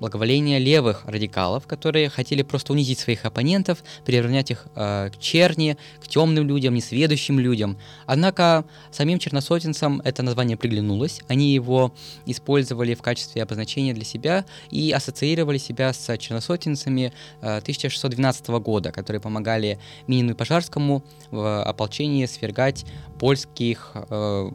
благоволения 0.00 0.58
левых 0.58 1.04
радикалов, 1.04 1.66
которые 1.66 2.08
хотели 2.08 2.42
просто 2.42 2.72
унизить 2.72 2.98
своих 2.98 3.24
оппонентов, 3.24 3.84
приравнять 4.04 4.50
их 4.50 4.66
э, 4.74 5.10
к 5.10 5.18
черни, 5.18 5.76
к 6.02 6.08
темным 6.08 6.48
людям, 6.48 6.74
несведущим 6.74 7.38
людям. 7.38 7.78
Однако 8.06 8.64
самим 8.90 9.18
черносотенцам 9.18 10.00
это 10.00 10.22
название 10.22 10.56
приглянулось, 10.56 11.20
они 11.28 11.52
его 11.52 11.92
использовали 12.26 12.94
в 12.94 13.02
качестве 13.02 13.42
обозначения 13.42 13.92
для 13.92 14.04
себя 14.04 14.46
и 14.70 14.90
ассоциировали 14.90 15.58
себя 15.58 15.92
с 15.92 16.16
черносотенцами 16.18 17.12
э, 17.42 17.58
1612 17.58 18.48
года, 18.48 18.90
которые 18.90 19.20
помогали 19.20 19.78
Минину 20.06 20.32
и 20.32 20.34
Пожарскому 20.34 21.04
в 21.30 21.62
ополчении 21.62 22.24
свергать 22.24 22.86
польских 23.18 23.92
э, 23.94 24.50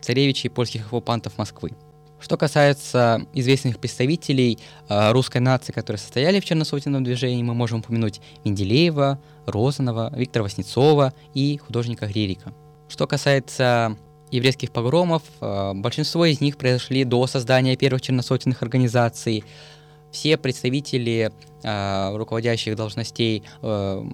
царевичей, 0.00 0.48
польских 0.48 0.86
оккупантов 0.86 1.36
Москвы. 1.36 1.72
Что 2.20 2.36
касается 2.36 3.26
известных 3.32 3.78
представителей 3.78 4.58
э, 4.88 5.12
русской 5.12 5.38
нации, 5.38 5.72
которые 5.72 5.98
состояли 5.98 6.40
в 6.40 6.44
черносотенном 6.44 7.04
движении, 7.04 7.42
мы 7.42 7.54
можем 7.54 7.78
упомянуть 7.78 8.20
Менделеева, 8.44 9.20
Розанова, 9.46 10.12
Виктора 10.16 10.42
Васнецова 10.42 11.14
и 11.34 11.58
художника 11.58 12.06
Гририка. 12.06 12.52
Что 12.88 13.06
касается 13.06 13.96
еврейских 14.30 14.72
погромов, 14.72 15.22
э, 15.40 15.72
большинство 15.74 16.24
из 16.24 16.40
них 16.40 16.56
произошли 16.56 17.04
до 17.04 17.26
создания 17.26 17.76
первых 17.76 18.02
черносотенных 18.02 18.62
организаций. 18.62 19.44
Все 20.10 20.36
представители 20.36 21.30
руководящих 21.62 22.76
должностей 22.76 23.42
э, 23.62 24.04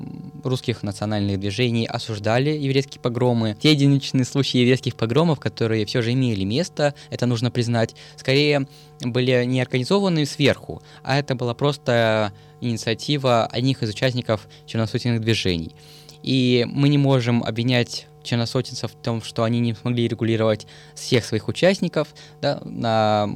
русских 0.42 0.82
национальных 0.82 1.38
движений 1.38 1.86
осуждали 1.86 2.50
еврейские 2.50 3.00
погромы. 3.00 3.56
Те 3.60 3.72
единичные 3.72 4.24
случаи 4.24 4.58
еврейских 4.58 4.94
погромов, 4.96 5.40
которые 5.40 5.84
все 5.84 6.00
же 6.00 6.12
имели 6.12 6.44
место, 6.44 6.94
это 7.10 7.26
нужно 7.26 7.50
признать, 7.50 7.94
скорее 8.16 8.66
были 9.00 9.44
не 9.44 9.60
организованы 9.60 10.24
сверху, 10.26 10.82
а 11.02 11.18
это 11.18 11.34
была 11.34 11.54
просто 11.54 12.32
инициатива 12.60 13.46
одних 13.46 13.82
из 13.82 13.90
участников 13.90 14.48
черносотенных 14.66 15.20
движений. 15.20 15.74
И 16.22 16.66
мы 16.70 16.88
не 16.88 16.96
можем 16.96 17.44
обвинять 17.44 18.06
черносотенцев 18.22 18.92
в 18.92 18.96
том, 18.96 19.22
что 19.22 19.44
они 19.44 19.60
не 19.60 19.74
смогли 19.74 20.08
регулировать 20.08 20.66
всех 20.94 21.24
своих 21.24 21.48
участников 21.48 22.08
да, 22.40 22.60
на 22.64 23.28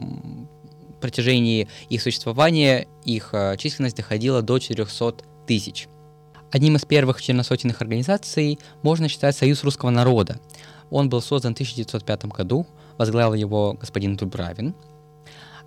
протяжении 0.98 1.68
их 1.88 2.02
существования 2.02 2.86
их 3.04 3.30
э, 3.32 3.56
численность 3.58 3.96
доходила 3.96 4.42
до 4.42 4.58
400 4.58 5.16
тысяч. 5.46 5.88
Одним 6.50 6.76
из 6.76 6.84
первых 6.84 7.20
черносотенных 7.20 7.80
организаций 7.82 8.58
можно 8.82 9.08
считать 9.08 9.36
Союз 9.36 9.64
русского 9.64 9.90
народа. 9.90 10.40
Он 10.90 11.08
был 11.08 11.20
создан 11.20 11.52
в 11.52 11.56
1905 11.56 12.24
году, 12.26 12.66
возглавил 12.96 13.34
его 13.34 13.74
господин 13.74 14.16
Дубравин. 14.16 14.74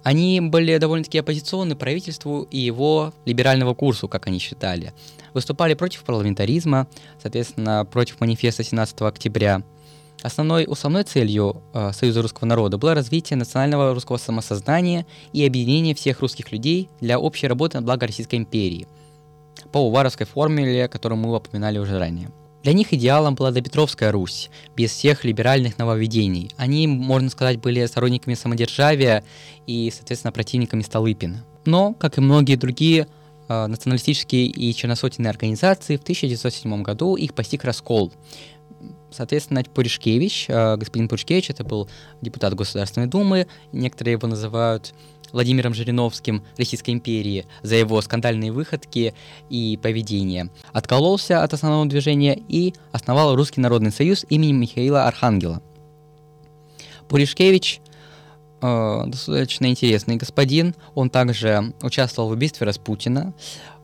Они 0.04 0.42
были 0.42 0.78
довольно-таки 0.78 1.20
оппозиционны 1.20 1.76
правительству 1.76 2.48
и 2.50 2.58
его 2.58 3.14
либерального 3.26 3.76
курсу, 3.76 4.08
как 4.08 4.26
они 4.26 4.40
считали. 4.40 4.94
Выступали 5.34 5.76
против 5.76 6.04
парламентаризма, 6.04 6.88
соответственно, 7.22 7.86
против 7.86 8.20
манифеста 8.20 8.64
17 8.64 9.02
октября– 9.02 9.62
Основной, 10.22 10.66
основной 10.66 11.04
целью 11.04 11.64
э, 11.74 11.92
Союза 11.94 12.22
русского 12.22 12.46
народа 12.46 12.78
было 12.78 12.94
развитие 12.94 13.38
национального 13.38 13.94
русского 13.94 14.18
самосознания 14.18 15.06
и 15.34 15.46
объединение 15.46 15.96
всех 15.96 16.20
русских 16.20 16.52
людей 16.52 16.90
для 17.00 17.20
общей 17.20 17.48
работы 17.48 17.80
на 17.80 17.84
благо 17.84 18.06
Российской 18.06 18.36
империи 18.36 18.88
по 19.72 19.80
Уваровской 19.80 20.26
формуле, 20.26 20.88
которую 20.88 21.20
мы 21.20 21.36
упоминали 21.36 21.78
уже 21.80 21.98
ранее. 21.98 22.30
Для 22.64 22.74
них 22.74 22.94
идеалом 22.94 23.34
была 23.34 23.52
допетровская 23.52 24.12
Русь, 24.12 24.52
без 24.76 24.92
всех 24.92 25.24
либеральных 25.24 25.80
нововведений. 25.80 26.52
Они, 26.58 26.86
можно 26.86 27.30
сказать, 27.30 27.60
были 27.60 27.84
сторонниками 27.88 28.36
самодержавия 28.36 29.24
и, 29.66 29.92
соответственно, 29.94 30.32
противниками 30.32 30.84
Столыпина. 30.84 31.44
Но, 31.66 31.94
как 31.94 32.20
и 32.20 32.22
многие 32.22 32.56
другие 32.56 33.08
э, 33.48 33.66
националистические 33.66 34.46
и 34.46 34.74
черносотенные 34.76 35.32
организации, 35.32 35.98
в 35.98 36.04
1907 36.04 36.84
году 36.84 37.16
их 37.16 37.34
постиг 37.34 37.64
раскол. 37.64 38.12
Соответственно, 39.12 39.64
Пуришкевич, 39.64 40.46
э, 40.48 40.78
господин 40.78 41.10
Пуришкевич, 41.10 41.50
это 41.50 41.64
был 41.64 41.90
депутат 42.22 42.54
Государственной 42.54 43.08
Думы, 43.08 43.48
некоторые 43.72 44.14
его 44.14 44.28
называют 44.28 44.94
Владимиром 45.32 45.74
Жириновским 45.74 46.44
Российской 46.58 46.92
империи 46.92 47.46
за 47.62 47.76
его 47.76 48.02
скандальные 48.02 48.52
выходки 48.52 49.14
и 49.50 49.80
поведение. 49.82 50.50
Откололся 50.74 51.44
от 51.44 51.54
основного 51.54 51.86
движения 51.86 52.40
и 52.48 52.74
основал 52.92 53.36
Русский 53.36 53.62
народный 53.62 53.92
союз 53.92 54.26
имени 54.30 54.52
Михаила 54.52 55.06
Архангела. 55.06 55.62
Пуришкевич 57.08 57.82
э, 58.62 59.04
достаточно 59.08 59.68
интересный 59.68 60.16
господин. 60.16 60.76
Он 60.96 61.10
также 61.10 61.74
участвовал 61.82 62.30
в 62.30 62.34
убийстве 62.34 62.68
Распутина, 62.68 63.34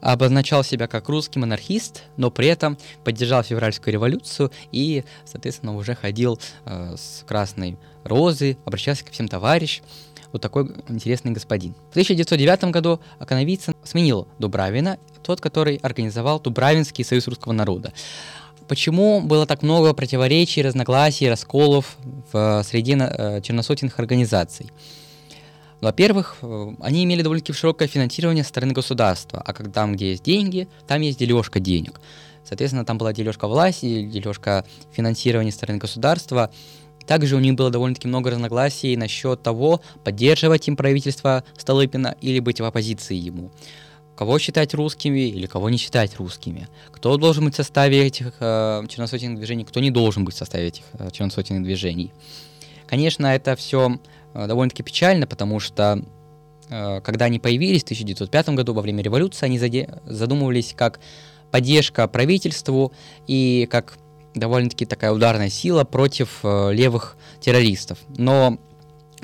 обозначал 0.01 0.63
себя 0.63 0.88
как 0.88 1.10
русский 1.10 1.39
монархист, 1.39 2.03
но 2.17 2.31
при 2.31 2.48
этом 2.48 2.77
поддержал 3.03 3.43
февральскую 3.43 3.93
революцию 3.93 4.51
и, 4.72 5.03
соответственно, 5.25 5.75
уже 5.75 5.96
ходил 5.96 6.39
э, 6.65 6.96
с 6.98 7.24
красной 7.25 7.77
розы, 8.03 8.57
обращался 8.65 9.05
ко 9.05 9.12
всем 9.12 9.27
товарищ. 9.27 9.81
Вот 10.31 10.41
такой 10.41 10.69
интересный 10.89 11.31
господин. 11.31 11.74
В 11.88 11.91
1909 11.91 12.65
году 12.65 13.00
Акановицын 13.19 13.74
сменил 13.84 14.27
Дубравина, 14.39 14.98
тот, 15.24 15.41
который 15.41 15.77
организовал 15.77 16.39
Дубравинский 16.39 17.03
союз 17.03 17.27
русского 17.27 17.53
народа. 17.53 17.93
Почему 18.67 19.21
было 19.21 19.45
так 19.45 19.63
много 19.63 19.93
противоречий, 19.93 20.62
разногласий, 20.62 21.29
расколов 21.29 21.97
в 22.31 22.63
среде 22.65 22.97
э, 23.00 23.41
черносотенных 23.41 23.97
организаций? 24.00 24.71
Во-первых, 25.79 26.38
э, 26.41 26.74
они 26.81 27.03
имели 27.05 27.21
довольно-таки 27.21 27.53
широкое 27.53 27.88
финансирование 27.88 28.43
со 28.43 28.50
стороны 28.50 28.74
государства, 28.74 29.41
а 29.45 29.53
когда 29.53 29.71
там, 29.71 29.93
где 29.93 30.12
есть 30.12 30.24
деньги, 30.24 30.67
там 30.88 31.01
есть 31.01 31.19
дележка 31.19 31.59
денег. 31.59 32.01
Соответственно, 32.43 32.86
там 32.86 32.97
была 32.97 33.13
дележка 33.13 33.47
власти, 33.47 34.03
дележка 34.03 34.65
финансирования 34.91 35.51
со 35.51 35.57
стороны 35.57 35.79
государства. 35.79 36.50
Также 37.05 37.36
у 37.36 37.39
них 37.39 37.55
было 37.55 37.69
довольно-таки 37.69 38.07
много 38.07 38.31
разногласий 38.31 38.97
насчет 38.97 39.41
того, 39.43 39.81
поддерживать 40.03 40.67
им 40.67 40.75
правительство 40.75 41.43
Столыпина 41.57 42.15
или 42.19 42.39
быть 42.39 42.59
в 42.59 42.65
оппозиции 42.65 43.15
ему. 43.15 43.51
Кого 44.17 44.39
считать 44.39 44.74
русскими 44.74 45.19
или 45.19 45.45
кого 45.45 45.69
не 45.69 45.77
считать 45.77 46.15
русскими. 46.17 46.67
Кто 46.91 47.17
должен 47.17 47.45
быть 47.45 47.53
в 47.53 47.57
составе 47.57 48.03
этих 48.05 48.33
э, 48.39 48.83
черносотенных 48.89 49.38
движений, 49.38 49.63
кто 49.63 49.79
не 49.79 49.91
должен 49.91 50.25
быть 50.25 50.33
в 50.33 50.38
составе 50.39 50.67
этих 50.67 50.83
э, 50.93 51.09
черносотенных 51.12 51.63
движений. 51.63 52.12
Конечно, 52.88 53.27
это 53.27 53.55
все 53.55 54.00
довольно-таки 54.33 54.81
печально, 54.81 55.27
потому 55.27 55.59
что 55.59 56.03
когда 56.69 57.25
они 57.25 57.39
появились 57.39 57.81
в 57.81 57.86
1905 57.86 58.50
году 58.50 58.74
во 58.74 58.81
время 58.81 59.01
революции, 59.01 59.45
они 59.45 59.57
задумывались 60.05 60.74
как 60.75 61.00
поддержка 61.50 62.07
правительству 62.07 62.91
и 63.25 63.67
как 63.71 63.97
довольно-таки 64.36 64.86
такая 64.86 65.12
ударная 65.12 65.50
сила 65.50 65.86
против 65.86 66.43
левых 66.43 67.17
террористов. 67.39 68.00
Но 68.17 68.57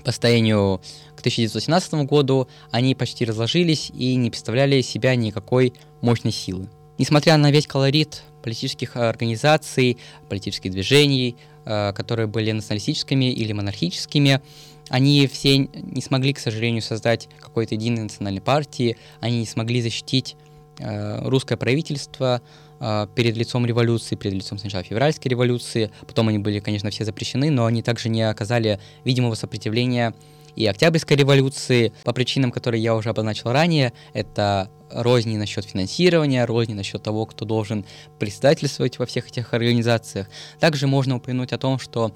по 0.04 0.12
состоянию 0.12 0.82
1917 1.24 1.94
году 2.06 2.48
они 2.72 2.96
почти 2.96 3.24
разложились 3.26 3.92
и 3.96 4.16
не 4.16 4.30
представляли 4.30 4.82
себя 4.82 5.16
никакой 5.16 5.74
мощной 6.02 6.34
силы. 6.34 6.70
Несмотря 6.98 7.38
на 7.38 7.50
весь 7.50 7.66
колорит 7.66 8.24
политических 8.44 8.98
организаций, 8.98 9.98
политических 10.30 10.72
движений, 10.72 11.38
э, 11.66 11.94
которые 11.94 12.28
были 12.28 12.52
националистическими 12.52 13.32
или 13.32 13.54
монархическими, 13.54 14.42
они 14.90 15.28
все 15.28 15.58
не 15.58 16.02
смогли, 16.02 16.34
к 16.34 16.40
сожалению, 16.40 16.82
создать 16.82 17.30
какой-то 17.40 17.76
единой 17.76 18.04
национальной 18.04 18.42
партии, 18.42 18.98
они 19.22 19.40
не 19.40 19.46
смогли 19.46 19.82
защитить 19.82 20.36
э, 20.80 21.28
русское 21.28 21.58
правительство 21.58 22.42
э, 22.80 23.08
перед 23.16 23.38
лицом 23.38 23.66
революции, 23.66 24.16
перед 24.16 24.36
лицом 24.36 24.58
сначала 24.60 24.84
февральской 24.84 25.30
революции, 25.30 25.90
потом 26.06 26.28
они 26.28 26.40
были, 26.40 26.60
конечно, 26.60 26.90
все 26.90 27.06
запрещены, 27.06 27.50
но 27.50 27.66
они 27.66 27.82
также 27.82 28.10
не 28.10 28.22
оказали 28.22 28.80
видимого 29.04 29.36
сопротивления 29.36 30.14
и 30.56 30.66
Октябрьской 30.66 31.18
революции 31.18 31.94
по 32.04 32.14
причинам, 32.14 32.52
которые 32.52 32.82
я 32.82 32.96
уже 32.96 33.10
обозначил 33.10 33.52
ранее. 33.52 33.94
Это 34.14 34.70
розни 34.90 35.38
насчет 35.38 35.66
финансирования, 35.66 36.46
розни 36.46 36.74
насчет 36.74 37.02
того, 37.02 37.26
кто 37.26 37.46
должен 37.46 37.86
председательствовать 38.20 39.00
во 39.00 39.06
всех 39.06 39.28
этих 39.28 39.54
организациях. 39.54 40.28
Также 40.60 40.88
можно 40.88 41.18
упомянуть 41.18 41.54
о 41.54 41.58
том, 41.58 41.80
что 41.80 42.14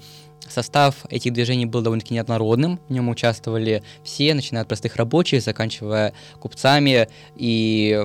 состав 0.48 1.04
этих 1.10 1.32
движений 1.32 1.66
был 1.66 1.82
довольно-таки 1.82 2.14
неоднородным. 2.14 2.80
В 2.88 2.92
нем 2.92 3.08
участвовали 3.08 3.82
все, 4.04 4.34
начиная 4.34 4.62
от 4.62 4.68
простых 4.68 4.96
рабочих, 4.96 5.42
заканчивая 5.42 6.14
купцами 6.40 7.08
и 7.36 8.04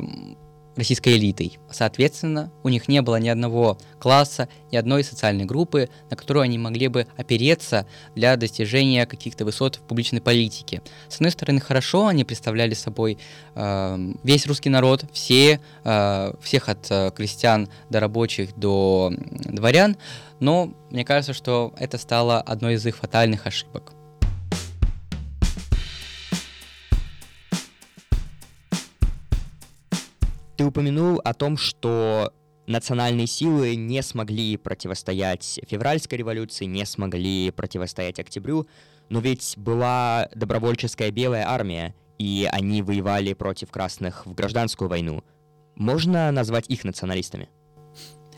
российской 0.75 1.17
элитой. 1.17 1.59
Соответственно, 1.69 2.51
у 2.63 2.69
них 2.69 2.87
не 2.87 3.01
было 3.01 3.17
ни 3.17 3.29
одного 3.29 3.77
класса, 3.99 4.47
ни 4.71 4.77
одной 4.77 5.03
социальной 5.03 5.45
группы, 5.45 5.89
на 6.09 6.17
которую 6.17 6.43
они 6.43 6.57
могли 6.57 6.87
бы 6.87 7.07
опереться 7.17 7.85
для 8.15 8.35
достижения 8.35 9.05
каких-то 9.05 9.45
высот 9.45 9.75
в 9.75 9.81
публичной 9.81 10.21
политике. 10.21 10.81
С 11.09 11.15
одной 11.15 11.31
стороны, 11.31 11.59
хорошо, 11.59 12.07
они 12.07 12.23
представляли 12.23 12.73
собой 12.73 13.17
э, 13.55 14.13
весь 14.23 14.47
русский 14.47 14.69
народ, 14.69 15.05
все, 15.11 15.59
э, 15.83 16.33
всех 16.41 16.69
от 16.69 16.87
э, 16.89 17.11
крестьян 17.15 17.69
до 17.89 17.99
рабочих 17.99 18.55
до 18.55 19.11
дворян, 19.17 19.97
но 20.39 20.73
мне 20.89 21.05
кажется, 21.05 21.33
что 21.33 21.73
это 21.77 21.97
стало 21.97 22.41
одной 22.41 22.75
из 22.75 22.85
их 22.85 22.97
фатальных 22.97 23.47
ошибок. 23.47 23.93
Ты 30.55 30.65
упомянул 30.65 31.19
о 31.23 31.33
том, 31.33 31.57
что 31.57 32.31
национальные 32.67 33.27
силы 33.27 33.75
не 33.75 34.01
смогли 34.01 34.57
противостоять 34.57 35.59
февральской 35.67 36.17
революции, 36.17 36.65
не 36.65 36.85
смогли 36.85 37.51
противостоять 37.51 38.19
октябрю, 38.19 38.67
но 39.09 39.19
ведь 39.19 39.55
была 39.57 40.29
добровольческая 40.33 41.11
белая 41.11 41.47
армия, 41.47 41.95
и 42.19 42.47
они 42.51 42.81
воевали 42.81 43.33
против 43.33 43.71
красных 43.71 44.25
в 44.25 44.33
гражданскую 44.33 44.89
войну. 44.89 45.23
Можно 45.75 46.31
назвать 46.31 46.69
их 46.69 46.83
националистами? 46.83 47.49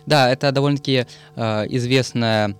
Да, 0.05 0.29
это 0.29 0.51
довольно-таки 0.51 1.07
э, 1.35 1.65
известная 1.69 2.55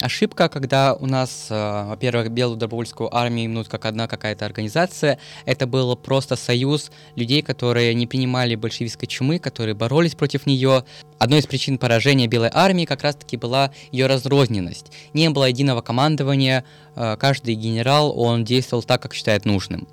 ошибка, 0.00 0.48
когда 0.48 0.94
у 0.94 1.06
нас, 1.06 1.46
э, 1.48 1.84
во-первых, 1.88 2.30
Белую 2.30 2.58
добровольскую 2.58 3.14
армию 3.14 3.46
именуют 3.46 3.68
как 3.68 3.86
одна 3.86 4.06
какая-то 4.06 4.44
организация. 4.44 5.18
Это 5.46 5.66
был 5.66 5.96
просто 5.96 6.36
союз 6.36 6.90
людей, 7.16 7.40
которые 7.40 7.94
не 7.94 8.06
принимали 8.06 8.56
большевистской 8.56 9.08
чумы, 9.08 9.38
которые 9.38 9.74
боролись 9.74 10.14
против 10.14 10.44
нее. 10.46 10.84
Одной 11.18 11.38
из 11.38 11.46
причин 11.46 11.78
поражения 11.78 12.26
Белой 12.26 12.50
армии 12.52 12.84
как 12.84 13.02
раз-таки 13.02 13.36
была 13.36 13.72
ее 13.90 14.06
разрозненность. 14.06 14.92
Не 15.14 15.30
было 15.30 15.46
единого 15.46 15.80
командования, 15.80 16.64
э, 16.94 17.16
каждый 17.18 17.54
генерал, 17.54 18.18
он 18.18 18.44
действовал 18.44 18.82
так, 18.82 19.00
как 19.00 19.14
считает 19.14 19.46
нужным. 19.46 19.88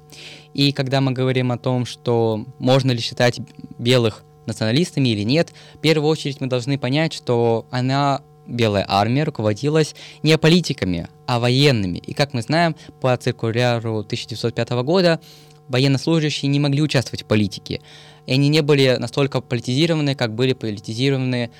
И 0.54 0.74
когда 0.74 1.00
мы 1.00 1.14
говорим 1.14 1.52
о 1.52 1.58
том, 1.58 1.86
что 1.86 2.46
можно 2.58 2.92
ли 2.92 3.00
считать 3.00 3.40
белых 3.78 4.24
националистами 4.46 5.10
или 5.10 5.24
нет, 5.24 5.54
в 5.76 5.78
первую 5.78 6.10
очередь 6.10 6.42
мы 6.42 6.48
должны 6.48 6.78
понять, 6.78 7.14
что 7.14 7.68
она 7.72 8.22
Белая 8.50 8.86
армия 8.88 9.24
руководилась 9.24 9.96
не 10.24 10.38
политиками, 10.38 11.08
а 11.28 11.40
военными. 11.40 12.00
И 12.00 12.14
как 12.14 12.34
мы 12.34 12.42
знаем, 12.42 12.76
по 13.00 13.16
циркуляру 13.16 14.00
1905 14.00 14.70
года 14.84 15.20
военнослужащие 15.68 16.50
не 16.50 16.60
могли 16.60 16.82
участвовать 16.82 17.24
в 17.24 17.26
политике. 17.26 17.80
И 18.26 18.34
они 18.34 18.50
не 18.50 18.62
были 18.62 18.98
настолько 19.00 19.40
политизированы, 19.40 20.16
как 20.16 20.34
были 20.34 20.54
политизированы 20.54 21.52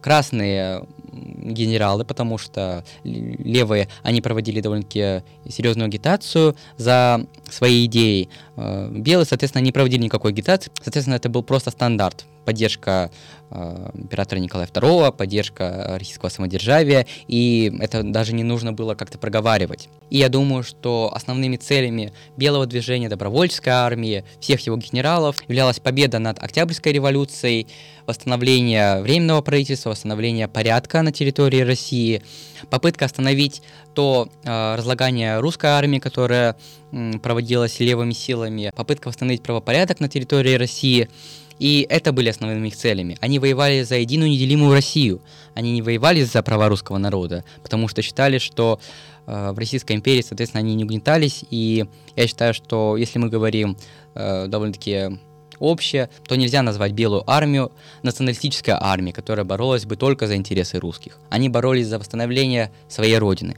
красные 0.00 0.84
генералы, 1.12 2.04
потому 2.04 2.38
что 2.38 2.84
левые, 3.04 3.88
они 4.02 4.20
проводили 4.20 4.60
довольно-таки 4.60 5.22
серьезную 5.48 5.86
агитацию 5.86 6.56
за 6.76 7.26
свои 7.48 7.86
идеи. 7.86 8.28
Э, 8.56 8.88
белые, 8.90 9.26
соответственно, 9.26 9.62
не 9.62 9.72
проводили 9.72 10.02
никакой 10.04 10.32
агитации. 10.32 10.70
Соответственно, 10.82 11.16
это 11.16 11.28
был 11.28 11.42
просто 11.42 11.70
стандарт 11.70 12.26
поддержка 12.46 13.10
э, 13.50 13.90
императора 13.94 14.38
Николая 14.38 14.68
II, 14.68 15.12
поддержка 15.12 15.96
российского 15.98 16.30
самодержавия, 16.30 17.06
и 17.26 17.76
это 17.80 18.02
даже 18.04 18.32
не 18.32 18.44
нужно 18.44 18.72
было 18.72 18.94
как-то 18.94 19.18
проговаривать. 19.18 19.88
И 20.08 20.18
я 20.18 20.28
думаю, 20.28 20.62
что 20.62 21.10
основными 21.12 21.56
целями 21.56 22.12
белого 22.36 22.66
движения, 22.66 23.08
добровольческой 23.08 23.70
армии, 23.70 24.24
всех 24.40 24.60
его 24.60 24.76
генералов 24.76 25.36
являлась 25.48 25.80
победа 25.80 26.20
над 26.20 26.42
Октябрьской 26.42 26.92
революцией, 26.92 27.66
восстановление 28.06 29.00
временного 29.02 29.42
правительства, 29.42 29.90
восстановление 29.90 30.48
порядка 30.48 31.02
на 31.02 31.12
территории 31.12 31.60
России, 31.60 32.22
попытка 32.70 33.04
остановить 33.04 33.62
то 33.94 34.28
э, 34.44 34.76
разлагание 34.76 35.40
русской 35.40 35.66
армии, 35.66 35.98
которое 35.98 36.56
э, 36.92 37.12
проводилось 37.22 37.80
левыми 37.80 38.12
силами, 38.12 38.72
попытка 38.74 39.08
восстановить 39.08 39.42
правопорядок 39.42 40.00
на 40.00 40.08
территории 40.08 40.54
России– 40.54 41.08
и 41.58 41.86
это 41.88 42.12
были 42.12 42.28
основными 42.28 42.68
их 42.68 42.76
целями. 42.76 43.16
Они 43.20 43.38
воевали 43.38 43.82
за 43.82 43.96
единую 43.96 44.30
неделимую 44.30 44.72
Россию. 44.72 45.22
Они 45.54 45.72
не 45.72 45.82
воевали 45.82 46.22
за 46.22 46.42
права 46.42 46.68
русского 46.68 46.98
народа, 46.98 47.44
потому 47.62 47.88
что 47.88 48.02
считали, 48.02 48.38
что 48.38 48.78
э, 49.26 49.52
в 49.52 49.58
Российской 49.58 49.94
империи, 49.94 50.22
соответственно, 50.22 50.60
они 50.60 50.74
не 50.74 50.84
угнетались. 50.84 51.44
И 51.50 51.86
я 52.14 52.26
считаю, 52.26 52.52
что 52.52 52.96
если 52.96 53.18
мы 53.18 53.28
говорим 53.30 53.76
э, 54.14 54.46
довольно-таки 54.48 55.18
общее, 55.58 56.10
то 56.26 56.36
нельзя 56.36 56.62
назвать 56.62 56.92
Белую 56.92 57.28
армию 57.30 57.72
националистической 58.02 58.74
армией, 58.78 59.12
которая 59.12 59.44
боролась 59.44 59.86
бы 59.86 59.96
только 59.96 60.26
за 60.26 60.36
интересы 60.36 60.78
русских. 60.78 61.18
Они 61.30 61.48
боролись 61.48 61.86
за 61.86 61.98
восстановление 61.98 62.72
своей 62.88 63.18
родины. 63.18 63.56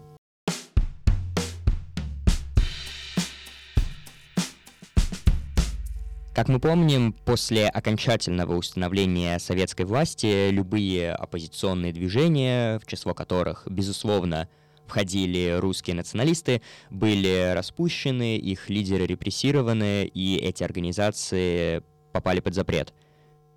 Как 6.39 6.47
мы 6.47 6.61
помним, 6.61 7.13
после 7.25 7.67
окончательного 7.67 8.55
установления 8.55 9.41
советской 9.41 9.85
власти 9.85 10.51
любые 10.51 11.11
оппозиционные 11.11 11.93
движения, 11.93 12.79
в 12.79 12.87
число 12.87 13.13
которых, 13.13 13.65
безусловно, 13.69 14.49
входили 14.89 15.57
русские 15.61 15.95
националисты, 15.95 16.63
были 16.91 17.53
распущены, 17.55 18.37
их 18.37 18.69
лидеры 18.69 19.07
репрессированы, 19.07 20.07
и 20.07 20.37
эти 20.37 20.65
организации 20.65 21.83
попали 22.13 22.41
под 22.41 22.55
запрет. 22.55 22.93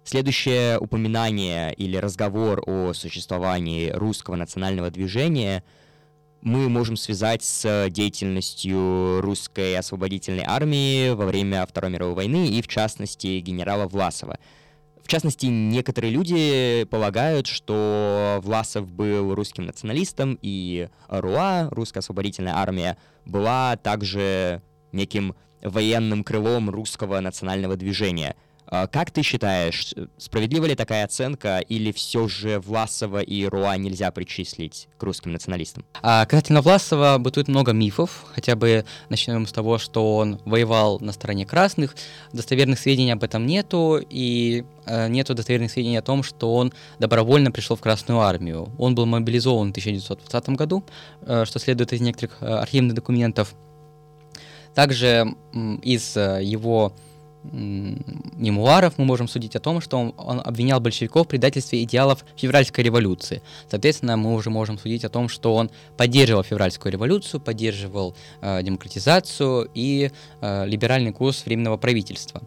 Следующее 0.03 0.77
упоминание 0.79 1.73
или 1.73 1.97
разговор 1.97 2.61
о 2.65 2.93
существовании 2.93 3.89
русского 3.89 4.35
национального 4.35 4.91
движения— 4.91 5.63
мы 6.41 6.69
можем 6.69 6.97
связать 6.97 7.43
с 7.43 7.87
деятельностью 7.89 9.21
русской 9.21 9.77
освободительной 9.77 10.43
армии 10.45 11.11
во 11.11 11.25
время 11.25 11.65
Второй 11.67 11.91
мировой 11.91 12.15
войны 12.15 12.47
и, 12.47 12.61
в 12.61 12.67
частности, 12.67 13.39
генерала 13.39 13.87
Власова. 13.87 14.39
В 15.03 15.07
частности, 15.07 15.47
некоторые 15.47 16.11
люди 16.11 16.85
полагают, 16.89 17.47
что 17.47 18.39
Власов 18.43 18.91
был 18.91 19.35
русским 19.35 19.65
националистом, 19.65 20.37
и 20.41 20.87
РУА, 21.09 21.69
русская 21.71 21.99
освободительная 21.99 22.55
армия, 22.55 22.97
была 23.25 23.75
также 23.77 24.61
неким 24.91 25.35
военным 25.61 26.23
крылом 26.23 26.69
русского 26.69 27.19
национального 27.19 27.75
движения. 27.75 28.35
А 28.73 28.87
Как 28.87 29.11
ты 29.11 29.21
считаешь, 29.21 29.93
справедлива 30.17 30.65
ли 30.65 30.75
такая 30.75 31.03
оценка, 31.03 31.59
или 31.59 31.91
все 31.91 32.29
же 32.29 32.61
Власова 32.61 33.19
и 33.19 33.43
Руа 33.43 33.75
нельзя 33.75 34.09
причислить 34.11 34.87
к 34.97 35.03
русским 35.03 35.33
националистам? 35.33 35.83
А 36.01 36.25
касательно 36.25 36.61
Власова 36.61 37.17
бытует 37.19 37.49
много 37.49 37.73
мифов, 37.73 38.23
хотя 38.33 38.55
бы 38.55 38.85
начнем 39.09 39.45
с 39.45 39.51
того, 39.51 39.77
что 39.77 40.15
он 40.15 40.39
воевал 40.45 41.01
на 41.01 41.11
стороне 41.11 41.45
красных, 41.45 41.97
достоверных 42.31 42.79
сведений 42.79 43.11
об 43.11 43.25
этом 43.25 43.45
нету, 43.45 43.99
и 44.09 44.63
э, 44.85 45.09
нету 45.09 45.35
достоверных 45.35 45.69
сведений 45.69 45.97
о 45.97 46.01
том, 46.01 46.23
что 46.23 46.55
он 46.55 46.71
добровольно 46.97 47.51
пришел 47.51 47.75
в 47.75 47.81
Красную 47.81 48.21
Армию. 48.21 48.69
Он 48.77 48.95
был 48.95 49.05
мобилизован 49.05 49.67
в 49.67 49.71
1920 49.71 50.49
году, 50.51 50.85
э, 51.23 51.43
что 51.43 51.59
следует 51.59 51.91
из 51.91 51.99
некоторых 51.99 52.37
э, 52.39 52.45
архивных 52.45 52.93
документов. 52.93 53.53
Также 54.73 55.35
из 55.83 56.15
э, 56.15 56.39
его 56.41 56.93
мемуаров 57.43 58.97
мы 58.97 59.05
можем 59.05 59.27
судить 59.27 59.55
о 59.55 59.59
том, 59.59 59.81
что 59.81 59.97
он, 59.97 60.13
он 60.17 60.41
обвинял 60.43 60.79
большевиков 60.79 61.25
в 61.25 61.29
предательстве 61.29 61.83
идеалов 61.83 62.25
февральской 62.35 62.83
революции. 62.83 63.41
Соответственно, 63.69 64.17
мы 64.17 64.33
уже 64.33 64.49
можем 64.49 64.77
судить 64.77 65.03
о 65.03 65.09
том, 65.09 65.27
что 65.27 65.55
он 65.55 65.71
поддерживал 65.97 66.43
февральскую 66.43 66.91
революцию, 66.91 67.41
поддерживал 67.41 68.15
э, 68.41 68.61
демократизацию 68.63 69.69
и 69.73 70.11
э, 70.41 70.65
либеральный 70.67 71.13
курс 71.13 71.45
временного 71.45 71.77
правительства. 71.77 72.41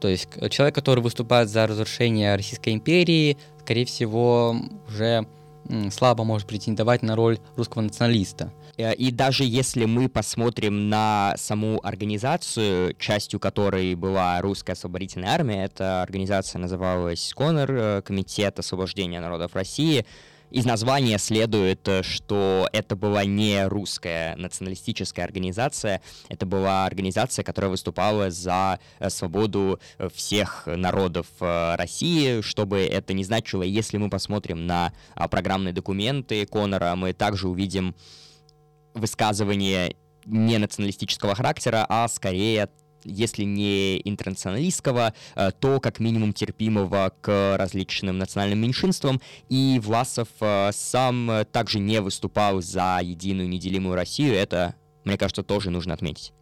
То 0.00 0.08
есть 0.08 0.28
человек, 0.50 0.74
который 0.74 1.00
выступает 1.00 1.48
за 1.48 1.66
разрушение 1.66 2.36
Российской 2.36 2.72
империи, 2.72 3.36
скорее 3.60 3.84
всего, 3.84 4.56
уже 4.88 5.26
слабо 5.90 6.24
может 6.24 6.46
претендовать 6.46 7.02
на 7.02 7.16
роль 7.16 7.38
русского 7.56 7.82
националиста. 7.82 8.52
Э, 8.78 8.94
И 8.94 9.10
даже 9.10 9.44
если 9.44 9.84
мы 9.84 10.08
посмотрим 10.08 10.88
на 10.88 11.34
саму 11.36 11.80
организацию, 11.82 12.94
частью 12.98 13.40
которой 13.40 13.94
была 13.94 14.40
русская 14.40 14.72
освободительная 14.72 15.30
армия, 15.30 15.64
эта 15.64 16.02
организация 16.02 16.60
называлась 16.60 17.32
КОНР, 17.34 17.70
э, 17.70 18.02
Комитет 18.02 18.58
освобождения 18.58 19.20
народов 19.20 19.54
России, 19.54 20.06
из 20.50 20.64
названия 20.64 21.18
следует, 21.18 21.86
э, 21.88 22.02
что 22.02 22.68
это 22.72 22.94
была 22.96 23.24
не 23.24 23.66
русская 23.66 24.36
националистическая 24.36 25.24
организация, 25.24 26.00
это 26.28 26.46
была 26.46 26.86
организация, 26.86 27.42
которая 27.42 27.70
выступала 27.70 28.30
за 28.30 28.78
свободу 29.08 29.80
всех 30.14 30.66
народов 30.66 31.26
России, 31.40 32.40
чтобы 32.40 32.78
это 32.78 33.12
не 33.12 33.24
значило, 33.24 33.62
если 33.62 33.98
мы 33.98 34.08
посмотрим 34.08 34.66
на 34.66 34.92
а, 35.14 35.28
программные 35.28 35.74
документы 35.74 36.46
Конора, 36.46 36.94
мы 36.94 37.12
также 37.12 37.48
увидим 37.48 37.94
высказывание 38.98 39.96
не 40.26 40.58
националистического 40.58 41.34
характера, 41.34 41.86
а 41.88 42.06
скорее 42.08 42.68
если 43.04 43.44
не 43.44 44.00
интернационалистского, 44.04 45.14
э, 45.34 45.50
то 45.58 45.80
как 45.80 46.00
минимум 46.00 46.32
терпимого 46.32 47.12
к 47.20 47.56
различным 47.56 48.18
национальным 48.18 48.58
меньшинствам. 48.58 49.20
И 49.48 49.80
Власов 49.82 50.28
э, 50.40 50.70
сам 50.72 51.30
также 51.52 51.78
не 51.78 52.00
выступал 52.00 52.60
за 52.60 52.98
единую 53.00 53.48
неделимую 53.48 53.94
Россию. 53.94 54.34
Это, 54.34 54.74
мне 55.04 55.16
кажется, 55.16 55.42
тоже 55.42 55.70
нужно 55.70 55.94
отметить. 55.94 56.32